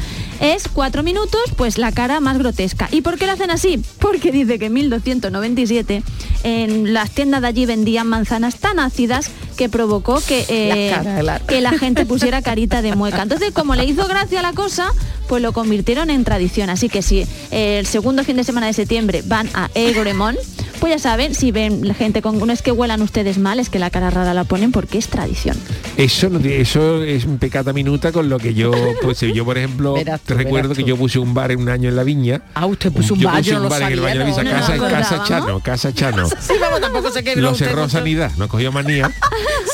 [0.40, 2.88] es cuatro minutos, pues la cara más grotesca.
[2.92, 3.82] ¿Y por qué lo hacen así?
[3.98, 6.02] Porque dice que en 1297
[6.42, 11.20] en las tiendas de allí vendían manzanas tan ácidas que provocó que, eh, La cara,
[11.20, 11.46] claro.
[11.46, 13.22] que la gente pusiera carita de mueca.
[13.22, 14.92] Entonces, como le hizo gracia la cosa,
[15.28, 16.70] pues lo convirtieron en tradición.
[16.70, 20.38] Así que si eh, el segundo fin de semana de septiembre van a Egremont,
[20.86, 22.38] pues ya saben, si ven la gente con...
[22.38, 25.08] No es que huelan ustedes mal, es que la cara rara la ponen porque es
[25.08, 25.56] tradición.
[25.96, 28.70] Eso, no tiene- eso es un pecata minuta con lo que yo,
[29.02, 31.60] pues yo por ejemplo, Verás te tú, recuerdo verás que yo puse un bar en
[31.60, 32.42] un año en la viña.
[32.54, 34.12] Ah, usted puso un yo bar, puse yo no un lo bar en el baño
[34.20, 36.28] de la no, casa, no, casa no, Chano, casa Chano.
[36.40, 37.98] Sí, vamos, tampoco se quedó Lo usted cerró mucho.
[37.98, 39.10] Sanidad, nos cogió manía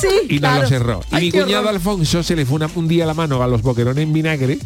[0.01, 0.63] Sí, y nos claro.
[0.63, 1.01] lo cerró.
[1.11, 1.75] Y Ay, mi qué cuñado horror.
[1.75, 4.59] Alfonso se le fue una- un día la mano a los boquerones en vinagre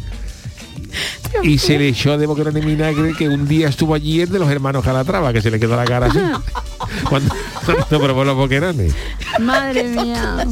[1.43, 4.39] y se le echó de boquerones en vinagre que un día estuvo allí el de
[4.39, 6.19] los hermanos Calatrava, que se le quedó la cara así.
[7.09, 7.33] cuando,
[7.65, 8.93] cuando probó los boquerones.
[9.39, 10.47] Madre mía.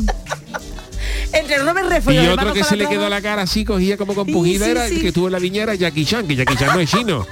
[1.33, 3.97] Entre no me refo Y los otro que se le quedó la cara así, cogía
[3.97, 4.95] como compugida, Sí, sí, era sí.
[4.95, 7.25] el que tuvo en la viña era Jackie Chan, que Jackie Chan no es chino.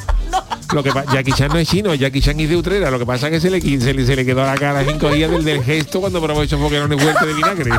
[0.73, 3.27] Lo que Jackie Chan no es chino, Jackie Chan es de Utrera, lo que pasa
[3.27, 5.63] es que se le, se le, se le quedó la cara así cogida del, del
[5.63, 7.71] gesto cuando probó esos boquerones fuertes de vinagre.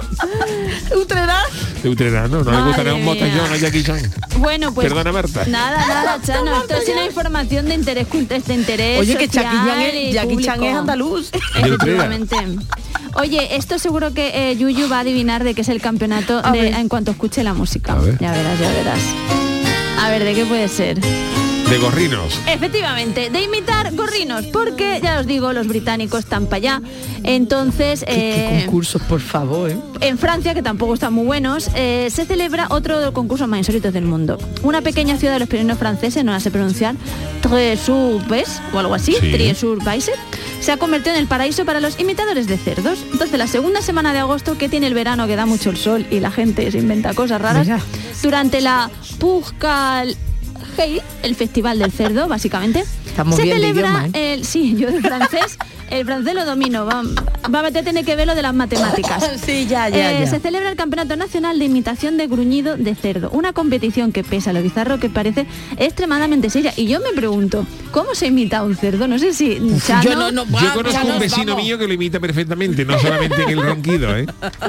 [0.97, 1.43] Utrera.
[1.83, 4.01] De Utrera, no, no le gusta Madre nada un botellón a Jackie Chan.
[4.39, 4.87] Bueno, pues...
[4.87, 5.45] Perdona, Marta.
[5.47, 6.57] Nada, nada, Chano.
[6.63, 10.37] Esto es una información de interés, de interés Oye, que social Jackie Chan es- Jackie
[10.45, 11.31] Chan es andaluz.
[11.63, 12.07] De Utrera.
[12.07, 12.37] Efectivamente.
[13.17, 16.69] Oye, esto seguro que eh, Yuyu va a adivinar de qué es el campeonato de-
[16.69, 17.97] en cuanto escuche la música.
[18.21, 19.01] Ya verás, ya verás.
[20.01, 21.01] A ver, ¿de qué puede ser?
[21.69, 22.41] De gorrinos.
[22.47, 26.83] Efectivamente, de imitar gorrinos, porque ya os digo, los británicos están para allá.
[27.23, 29.77] Entonces, eh, Concursos, por favor, ¿eh?
[30.01, 33.59] en Francia, que tampoco están muy buenos, eh, se celebra otro de los concursos más
[33.59, 34.39] insólitos del mundo.
[34.63, 36.95] Una pequeña ciudad de los Pirineos franceses, no la sé pronunciar,
[37.41, 39.55] Tres-sur-Bes o algo así, Sí.
[40.61, 43.05] Se ha convertido en el paraíso para los imitadores de cerdos.
[43.13, 46.07] Entonces, la segunda semana de agosto, que tiene el verano, que da mucho el sol
[46.11, 47.81] y la gente se inventa cosas raras, Mira.
[48.23, 50.17] durante la Pujcal
[50.77, 52.85] Hey, el festival del cerdo, básicamente.
[53.07, 55.57] Estamos se celebra idioma, el sí, yo francés,
[55.89, 57.03] el francés lo domino, va,
[57.55, 59.23] va a tener que ver lo de las matemáticas.
[59.45, 60.31] Sí, ya, ya, Eh, ya.
[60.31, 64.51] Se celebra el Campeonato Nacional de Imitación de Gruñido de Cerdo, una competición que pese
[64.51, 65.47] a lo bizarro que parece
[65.77, 66.73] extremadamente seria.
[66.77, 69.07] Y yo me pregunto, ¿cómo se imita un cerdo?
[69.07, 71.63] No sé si Chano- Yo no, no, Yo va, conozco Chano, un vecino vamos.
[71.65, 74.27] mío que lo imita perfectamente, no solamente en el ronquido, ¿eh?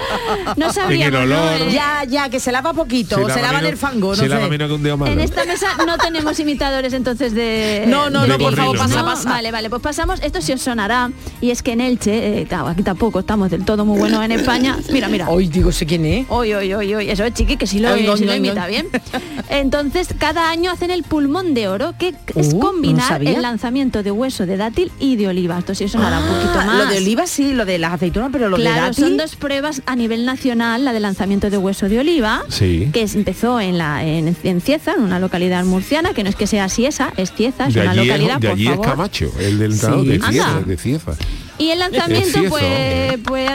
[0.58, 1.62] no el olor.
[1.62, 4.28] Eh, Ya, ya, que se lava poquito, o se lava en el fango, no se
[4.30, 5.12] lava menos que un dedo malo.
[5.14, 7.86] En esta mesa no tenemos imitadores entonces de...
[7.88, 9.06] No, no, De no, por favor, pasa, ¿no?
[9.06, 9.30] pasa.
[9.30, 10.20] Vale, vale, pues pasamos.
[10.22, 11.12] Esto sí os sonará.
[11.42, 14.32] Y es que en Elche, eh, claro, aquí tampoco estamos del todo muy buenos en
[14.32, 14.78] España.
[14.92, 15.30] Mira, mira.
[15.30, 16.26] Hoy digo, sé quién es.
[16.30, 17.10] Hoy, hoy, hoy, hoy.
[17.10, 18.88] Eso es chiqui, que sí lo, Oigo, sí lo oigo, imita bien.
[19.50, 24.04] Entonces, cada año hacen el pulmón de oro, que es Uh, no combinar el lanzamiento
[24.04, 25.58] de hueso de dátil y de oliva.
[25.60, 26.78] Esto sí os sonará un poquito Ah, más.
[26.78, 29.04] Lo de oliva sí, lo de las aceitunas, pero lo de Claro, dátil...
[29.06, 32.90] son dos pruebas a nivel nacional, la de lanzamiento de hueso de oliva, Sí.
[32.94, 36.36] que es- empezó en, la, en, en Cieza, en una localidad murciana, que no es
[36.36, 38.80] que sea Ciesa, es Cieza, es De una allí, localidad, es, de por allí es.
[38.80, 40.10] Camacho, el del entrenador Sí.
[40.10, 41.12] de Cieza, de Cieza.
[41.58, 43.50] Y el lanzamiento, pues, pues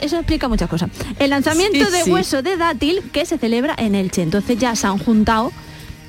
[0.00, 0.90] eso explica muchas cosas.
[1.18, 2.10] El lanzamiento Sí, de sí.
[2.10, 4.22] hueso de dátil que se celebra en Elche.
[4.22, 5.52] Entonces ya se han juntado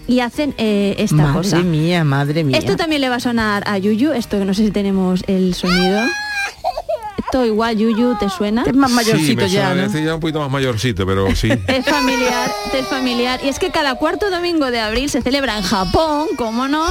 [0.08, 1.60] y hacen eh, esta madre cosa.
[1.60, 2.58] mía, madre mía.
[2.58, 5.54] Esto también le va a sonar a Yuyu, esto que no sé si tenemos el
[5.54, 6.00] sonido.
[7.32, 8.64] Esto igual, Yuyu, ¿te suena?
[8.66, 9.88] es más sí, mayorcito me ya, suena, ¿no?
[9.88, 11.50] este ya un poquito más mayorcito, pero sí.
[11.68, 13.40] Es familiar, es familiar.
[13.44, 16.88] Y es que cada cuarto domingo de abril se celebra en Japón, como no,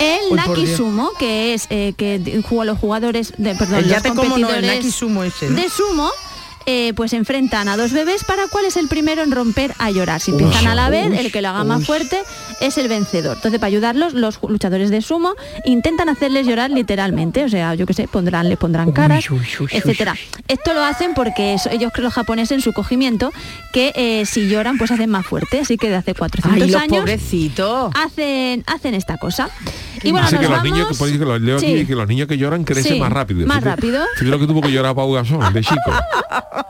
[0.00, 0.36] el Uy.
[0.36, 2.18] Nakisumo, que es eh, que
[2.64, 5.54] los jugadores de perdón, El los como no, el competidores Naki Sumo ese, ¿no?
[5.60, 6.10] de sumo.
[6.66, 10.20] eh, pues enfrentan a dos bebés para cuál es el primero en romper a llorar.
[10.20, 11.84] Si empiezan a la vez, Uy, el que lo haga más uy.
[11.86, 12.20] fuerte
[12.60, 13.36] es el vencedor.
[13.36, 15.34] Entonces, para ayudarlos, los luchadores de sumo
[15.64, 17.44] intentan hacerles llorar literalmente.
[17.44, 20.14] O sea, yo qué sé, pondrán, les pondrán caras, uy, uy, uy, etcétera.
[20.48, 23.32] Esto lo hacen porque eso- ellos creen los japoneses en su cogimiento
[23.72, 25.60] que eh, si lloran pues hacen más fuerte.
[25.60, 27.92] Así que de hace 400 Ay, los años pobrecitos.
[27.94, 29.50] hacen, hacen esta cosa.
[30.02, 30.64] Y bueno, nos que los vamos...
[30.64, 31.66] niños, que, que los, leo Sí.
[31.66, 33.46] aquí, que los niños que lloran crecen Sí, más rápido.
[33.46, 34.04] más Fíjate- rápido.
[34.14, 35.76] Fíjate lo que tuvo que llorar Pau Gasol de chico.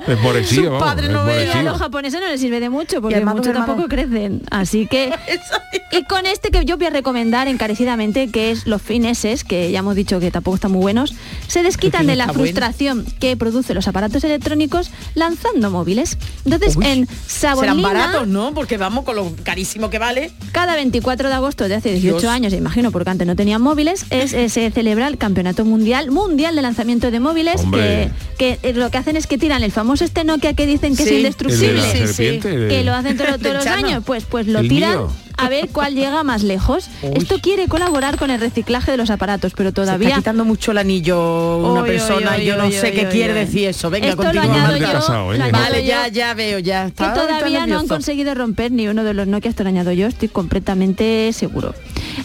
[0.06, 3.52] Es Su padre no Y a los japoneses no les sirve de mucho porque muchos
[3.52, 4.42] tampoco crecen.
[4.50, 5.12] Así que...
[5.92, 9.80] y con este que yo voy a recomendar encarecidamente, que es los fineses, que ya
[9.80, 11.14] hemos dicho que tampoco están muy buenos,
[11.46, 12.40] se desquitan de la bueno.
[12.40, 16.18] frustración que produce los aparatos electrónicos lanzando móviles.
[16.44, 18.52] Entonces, Uy, en Serán Saborlina, baratos, ¿no?
[18.54, 20.30] Porque vamos con lo carísimo que vale.
[20.52, 22.32] cada 24 de agosto de hace 18 Dios.
[22.32, 26.54] años, imagino, porque antes no tenían móviles, es, eh, se celebra el Campeonato Mundial Mundial
[26.56, 30.04] de Lanzamiento de Móviles, que, que, eh, lo que hacen es que tiran el famoso
[30.04, 31.10] este Nokia que dicen que Sí.
[31.10, 31.82] es indestructible.
[32.06, 32.38] Sí, sí.
[32.40, 35.12] que lo hacen todos, los años, pues, pues lo tiran mío.
[35.38, 36.88] A ver cuál llega más lejos.
[37.14, 40.08] Esto quiere colaborar con el reciclaje de los aparatos, pero Se todavía...
[40.08, 42.92] está quitando mucho el anillo una Oy, persona oy, y yo no oy, sé oy,
[42.92, 43.38] qué oy, quiere oy.
[43.40, 43.88] decir eso.
[43.90, 44.54] Venga, Esto lo continúa.
[44.54, 45.38] añado yo, casado, ¿eh?
[45.50, 46.84] Vale, ya, ya veo, ya.
[46.86, 49.92] que Está- todavía no han conseguido romper ni uno de los Nokia, esto lo añado
[49.92, 51.74] yo, estoy completamente seguro.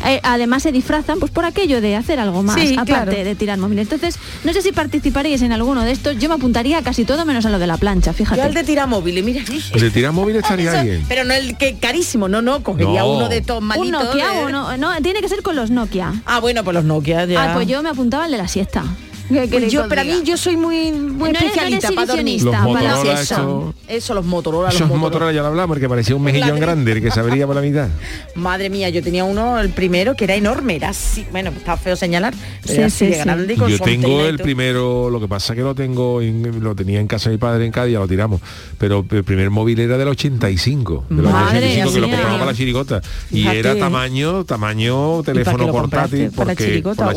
[0.05, 3.11] Eh, además se disfrazan pues por aquello de hacer algo más, Sí, aparte claro.
[3.11, 3.83] de tirar móviles.
[3.83, 7.25] Entonces, no sé si participaréis en alguno de estos, yo me apuntaría a casi todo
[7.25, 8.41] menos a lo de la plancha, fíjate.
[8.41, 9.41] Yo el de tirar móviles, mira.
[9.73, 11.05] El de tirar móvil estaría Eso- bien.
[11.07, 13.17] pero no el que carísimo, no, no, cogería No.
[13.17, 14.03] uno de estos Un malitos.
[14.03, 16.13] Nokia, de- uno, no, tiene que ser con los Nokia.
[16.25, 17.51] Ah, bueno, pues los Nokia ya.
[17.51, 18.83] Ah, pues yo me apuntaba al de la siesta.
[19.33, 20.15] ¿Qué Pues yo, os pero a diga?
[20.17, 22.41] mí yo soy muy, muy No eres- no para dormir.
[22.43, 25.01] Los para- Motorola, eso, eso- eso, los Motorola, los Esos Motorola.
[25.09, 27.61] Motorola ya lo hablamos, que parecía un mejillón grande, el que se abría por la
[27.61, 27.87] mitad.
[28.35, 31.95] Madre mía, yo tenía uno, el primero, que era enorme, era así, bueno, está feo
[31.95, 33.19] señalar, pero Sí, era así sí, de sí.
[33.19, 36.99] grande con Yo tengo el primero, lo que pasa que lo tengo, en- lo tenía
[36.99, 38.41] en casa de mi padre en Cádiz, ya lo tiramos,
[38.77, 42.51] pero el primer móvil era del 85, del año Madre 85 que lo compramos para
[42.51, 43.59] la chirigota y Fíjate.
[43.59, 46.31] era tamaño, tamaño teléfono portátil, compraste?
[46.35, 47.13] ¿Para la porque chirigota?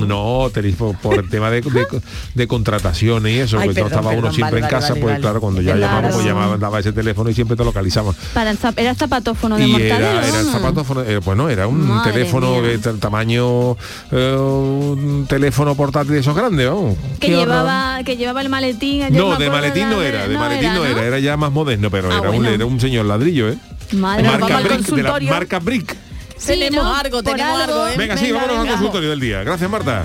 [0.00, 1.86] te- no, teléfono por el tema de, de,
[2.34, 4.88] de contrataciones y eso, Ay, pues no perdón, estaba uno perdón, siempre vale, en casa,
[4.90, 5.20] vale, pues vale.
[5.22, 5.86] claro, cuando ya Claro.
[5.94, 8.16] llamamos, pues llamaba, daba ese teléfono y siempre te localizamos.
[8.34, 9.96] Para el zap- era el zapatófono de Y mortadelo.
[9.96, 12.62] era, era el zapatófono, eh, bueno, era un Madre teléfono mía.
[12.62, 13.76] de tamaño,
[14.10, 16.96] eh, un teléfono portátil de esos grandes, vamos.
[17.20, 17.48] que Qué horror.
[17.48, 19.06] llevaba que llevaba el maletín.
[19.10, 22.18] No, de maletín no era, de maletín no era, era ya más moderno, pero Ah,
[22.18, 22.50] era, un, bueno.
[22.50, 23.58] era un señor ladrillo, ¿eh?
[23.92, 25.96] Madre marca Brick, de la marca Brick.
[26.38, 26.94] Sí, tenemos ¿no?
[26.94, 27.94] algo, tenemos algo, ¿eh?
[27.96, 29.44] Venga, sí, Venga, vámonos al consultorio del día.
[29.44, 30.04] Gracias, Marta.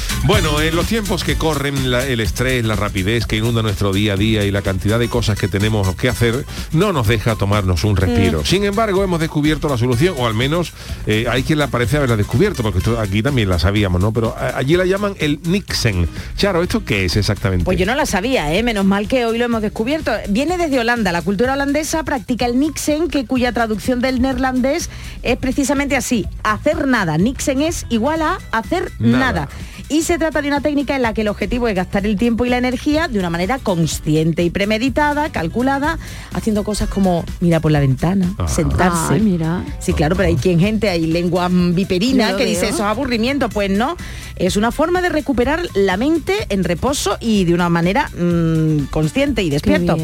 [0.23, 4.13] Bueno, en los tiempos que corren, la- el estrés, la rapidez que inunda nuestro día
[4.13, 7.83] a día y la cantidad de cosas que tenemos que hacer, no nos deja tomarnos
[7.83, 8.45] un respiro.
[8.45, 10.73] Sin embargo, hemos descubierto la solución, o al menos
[11.07, 14.13] eh, hay quien la parece haberla descubierto, porque esto aquí también la sabíamos, ¿no?
[14.13, 16.07] Pero a- allí la llaman el Nixen.
[16.37, 17.65] Charo, ¿esto qué es exactamente?
[17.65, 18.61] Pues yo no la sabía, ¿eh?
[18.61, 20.11] menos mal que hoy lo hemos descubierto.
[20.29, 21.11] Viene desde Holanda.
[21.11, 24.91] La cultura holandesa practica el Nixen, que cuya traducción del neerlandés
[25.23, 26.27] es precisamente así.
[26.43, 27.17] Hacer nada.
[27.17, 29.17] Nixen es igual a hacer Nada.
[29.19, 29.49] nada.
[29.91, 32.45] Y se trata de una técnica en la que el objetivo es gastar el tiempo
[32.45, 35.99] y la energía de una manera consciente y premeditada, calculada,
[36.33, 38.47] haciendo cosas como mirar por la ventana, Ah.
[38.47, 39.15] sentarse.
[39.15, 39.65] Ay, mira.
[39.79, 42.69] Sí, claro, pero hay quien gente, hay lengua viperina que dice veo.
[42.69, 43.49] eso es aburrimiento.
[43.49, 43.97] Pues no,
[44.37, 49.43] es una forma de recuperar la mente en reposo y de una manera mm, consciente
[49.43, 49.97] y despierto.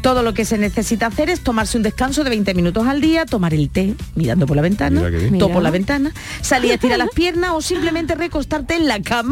[0.00, 3.26] Todo lo que se necesita hacer es tomarse un descanso de 20 minutos al día,
[3.26, 5.02] tomar el té mirando por la ventana,
[5.52, 9.25] por la ventana, salir a estirar las piernas o simplemente recostarte en la cama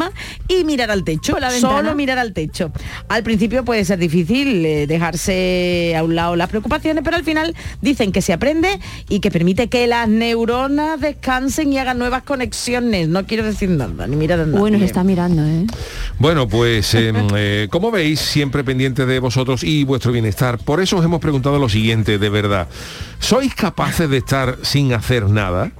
[0.47, 1.37] y mirar al techo.
[1.39, 1.77] La ventana.
[1.77, 2.71] Solo mirar al techo.
[3.07, 7.55] Al principio puede ser difícil eh, dejarse a un lado las preocupaciones, pero al final
[7.81, 8.79] dicen que se aprende
[9.09, 13.07] y que permite que las neuronas descansen y hagan nuevas conexiones.
[13.07, 14.59] No quiero decir nada, ni mirar a nadie.
[14.59, 15.65] Bueno, se está mirando, ¿eh?
[16.19, 20.57] Bueno, pues eh, eh, como veis, siempre pendiente de vosotros y vuestro bienestar.
[20.59, 22.67] Por eso os hemos preguntado lo siguiente, de verdad.
[23.19, 25.71] ¿Sois capaces de estar sin hacer nada?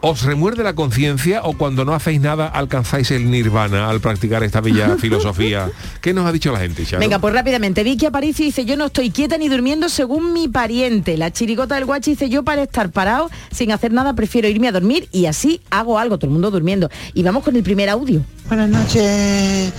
[0.00, 4.60] ¿Os remuerde la conciencia o cuando no hacéis nada alcanzáis el nirvana al practicar esta
[4.60, 5.70] bella filosofía?
[6.00, 7.00] ¿Qué nos ha dicho la gente, Charo?
[7.00, 7.82] Venga, pues rápidamente.
[7.82, 11.16] Vicky Aparicio dice, yo no estoy quieta ni durmiendo según mi pariente.
[11.16, 14.72] La chirigota del guachi dice, yo para estar parado sin hacer nada prefiero irme a
[14.72, 16.88] dormir y así hago algo, todo el mundo durmiendo.
[17.12, 18.22] Y vamos con el primer audio.
[18.46, 19.72] Buenas noches,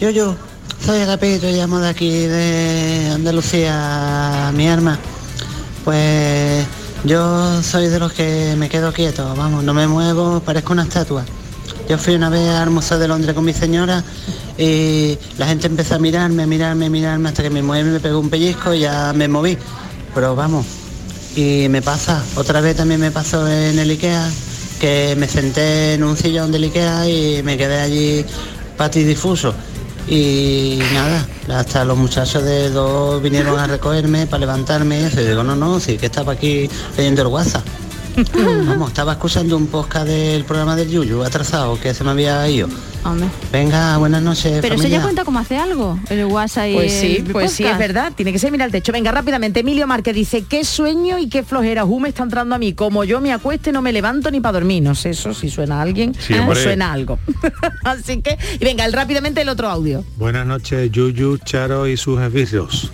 [0.00, 0.34] yo yo
[0.80, 4.98] soy Agapito, llamo de aquí de Andalucía, mi arma.
[5.84, 6.66] Pues
[7.04, 11.24] yo soy de los que me quedo quieto, vamos, no me muevo, parezco una estatua.
[11.88, 14.04] Yo fui una vez al Museo de Londres con mi señora
[14.58, 18.00] y la gente empezó a mirarme, a mirarme, a mirarme hasta que mi mujer me
[18.00, 19.56] pegó un pellizco y ya me moví.
[20.14, 20.66] Pero vamos,
[21.36, 24.28] y me pasa, otra vez también me pasó en el Ikea,
[24.80, 28.24] que me senté en un sillón del Ikea y me quedé allí
[28.76, 29.54] patidifuso.
[30.10, 35.54] Y nada, hasta los muchachos de dos vinieron a recogerme para levantarme y digo, no,
[35.54, 37.64] no, sí que estaba aquí leyendo el WhatsApp.
[38.66, 42.68] Vamos, estaba escuchando un podcast del programa del Yuyu, atrasado, que se me había ido.
[43.04, 43.28] Hombre.
[43.52, 44.58] Venga, buenas noches.
[44.60, 44.98] Pero eso familia.
[44.98, 48.12] ya cuenta como hace algo, el WhatsApp y Pues sí, el pues sí, es verdad.
[48.14, 48.92] Tiene que ser mirar al techo.
[48.92, 49.60] Venga, rápidamente.
[49.60, 51.84] Emilio Márquez dice, qué sueño y qué flojera.
[51.86, 52.74] Me está entrando a mí.
[52.74, 54.82] Como yo me acueste, no me levanto ni para dormir.
[54.82, 56.62] No sé eso, si suena a alguien Sí, o hombre.
[56.62, 57.18] suena a algo.
[57.84, 60.04] Así que, y venga, el, rápidamente el otro audio.
[60.16, 62.92] Buenas noches, Yuyu, Charo y sus esbirros.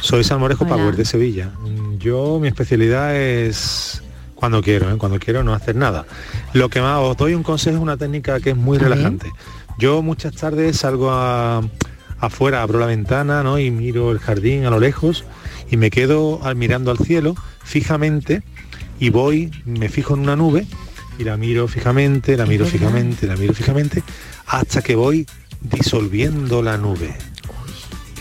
[0.00, 0.76] Soy Salmorejo Hola.
[0.76, 1.50] Power de Sevilla.
[1.98, 4.02] Yo, mi especialidad es
[4.40, 4.96] cuando quiero, ¿eh?
[4.98, 6.06] cuando quiero no hacer nada.
[6.54, 9.30] Lo que más os doy un consejo es una técnica que es muy relajante.
[9.78, 11.62] Yo muchas tardes salgo a-
[12.18, 13.58] afuera, abro la ventana ¿no?
[13.58, 15.24] y miro el jardín a lo lejos
[15.70, 18.42] y me quedo mirando al cielo fijamente
[18.98, 20.66] y voy, me fijo en una nube
[21.18, 24.02] y la miro fijamente, la miro fijamente, la miro fijamente,
[24.46, 25.26] hasta que voy
[25.62, 27.14] disolviendo la nube.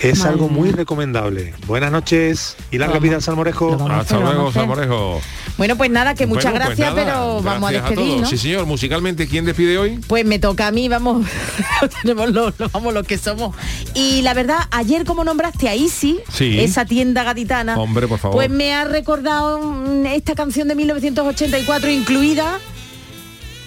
[0.01, 1.53] Es Madre algo muy recomendable.
[1.67, 3.03] Buenas noches y larga Vamos.
[3.03, 3.71] vida al salmorejo.
[3.73, 4.53] A Hasta hacer, luego, a.
[4.53, 5.21] Salmorejo.
[5.57, 8.21] Bueno, pues nada, que muchas Bueno, pues gracias, nada, pero vamos a despedir.
[8.21, 8.27] ¿no?
[8.27, 8.65] Sí, señor.
[8.65, 9.99] Musicalmente, ¿quién despide hoy?
[10.07, 11.25] Pues me toca a mí, vamos,
[12.01, 13.55] tenemos lo, lo- vamos lo que somos.
[13.93, 16.59] Y la verdad, ayer como nombraste a Easy, Sí.
[16.61, 18.37] esa tienda gaditana, Hombre, por favor.
[18.37, 22.59] pues me ha recordado mm, esta canción de 1984 incluida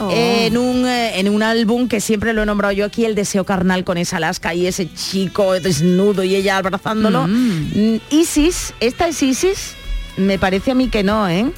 [0.02, 0.10] Oh.
[0.12, 3.44] en un eh, en un álbum que siempre lo he nombrado yo aquí, El Deseo
[3.44, 7.26] Carnal con esa Alaska y ese chico desnudo y ella abrazándolo.
[7.28, 9.74] Mm, Isis, esta es Isis,
[10.16, 11.52] me parece a mí que no, ¿eh?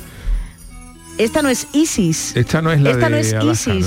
[1.16, 2.34] Esta no es Isis.
[2.34, 3.86] Esta no es la Esta de no es Alaska, Isis.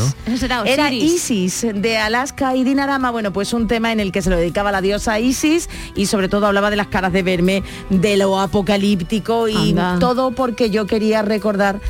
[0.50, 0.64] ¿no?
[0.66, 0.94] Era.
[0.94, 4.72] Isis de Alaska y Dinarama, bueno, pues un tema en el que se lo dedicaba
[4.72, 9.50] la diosa Isis y sobre todo hablaba de las caras de verme, de lo apocalíptico
[9.50, 10.00] y Anda.
[10.00, 11.82] todo porque yo quería recordar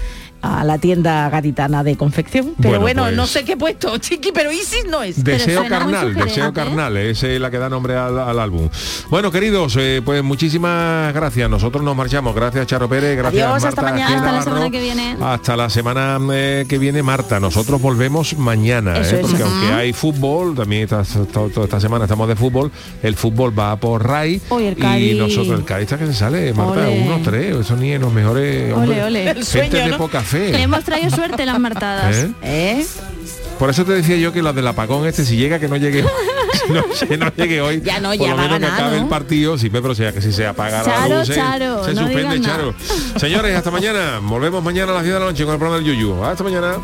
[0.42, 2.54] a la tienda gaditana de confección.
[2.58, 5.24] Pero Bueno, bueno, pues- no sé qué he puesto, chiqui, pero Isis no es.
[5.24, 6.54] Deseo carnal, deseo ¿eh?
[6.54, 8.70] carnal, esa es la que da nombre al, al álbum.
[9.10, 11.50] Bueno, queridos, eh, pues muchísimas gracias.
[11.50, 12.36] Nosotros nos marchamos.
[12.36, 13.18] Gracias, Charo Pérez.
[13.18, 13.68] Gracias, Adiós, Marta.
[13.70, 14.16] hasta mañana.
[14.18, 15.18] Hasta la semana que viene.
[15.22, 17.40] Hasta la semana eh, que viene, Marta.
[17.40, 22.28] Nosotros volvemos mañana, eh, porque aunque hay fútbol, también esta, to- toda esta semana estamos
[22.28, 22.72] de fútbol,
[23.04, 26.54] el fútbol va por RAI Hoy el y nosotros, el Cádiz está que se sale,
[26.54, 27.02] Marta, Ole.
[27.06, 28.74] uno, tres, eso ni en los mejores...
[28.74, 29.30] ole.
[29.30, 32.16] El sueño, Gente de poca le hemos traído suerte las martadas.
[32.16, 32.32] ¿Eh?
[32.42, 32.86] ¿Eh?
[33.60, 36.04] Por eso te decía yo que la del apagón este, si llega que no llegue
[36.70, 37.82] no, que no llegue hoy.
[37.82, 40.32] Ya no, ya por lo menos que acabe el partido, sí, pero sea que si
[40.32, 41.16] se apaga Charo,
[41.84, 42.74] la eh, suspende, Charo.
[43.18, 44.20] Señores, hasta mañana.
[44.22, 46.24] Volvemos mañana a las 10 de la noche con el programa del Yuyu.
[46.24, 46.76] Hasta mañana.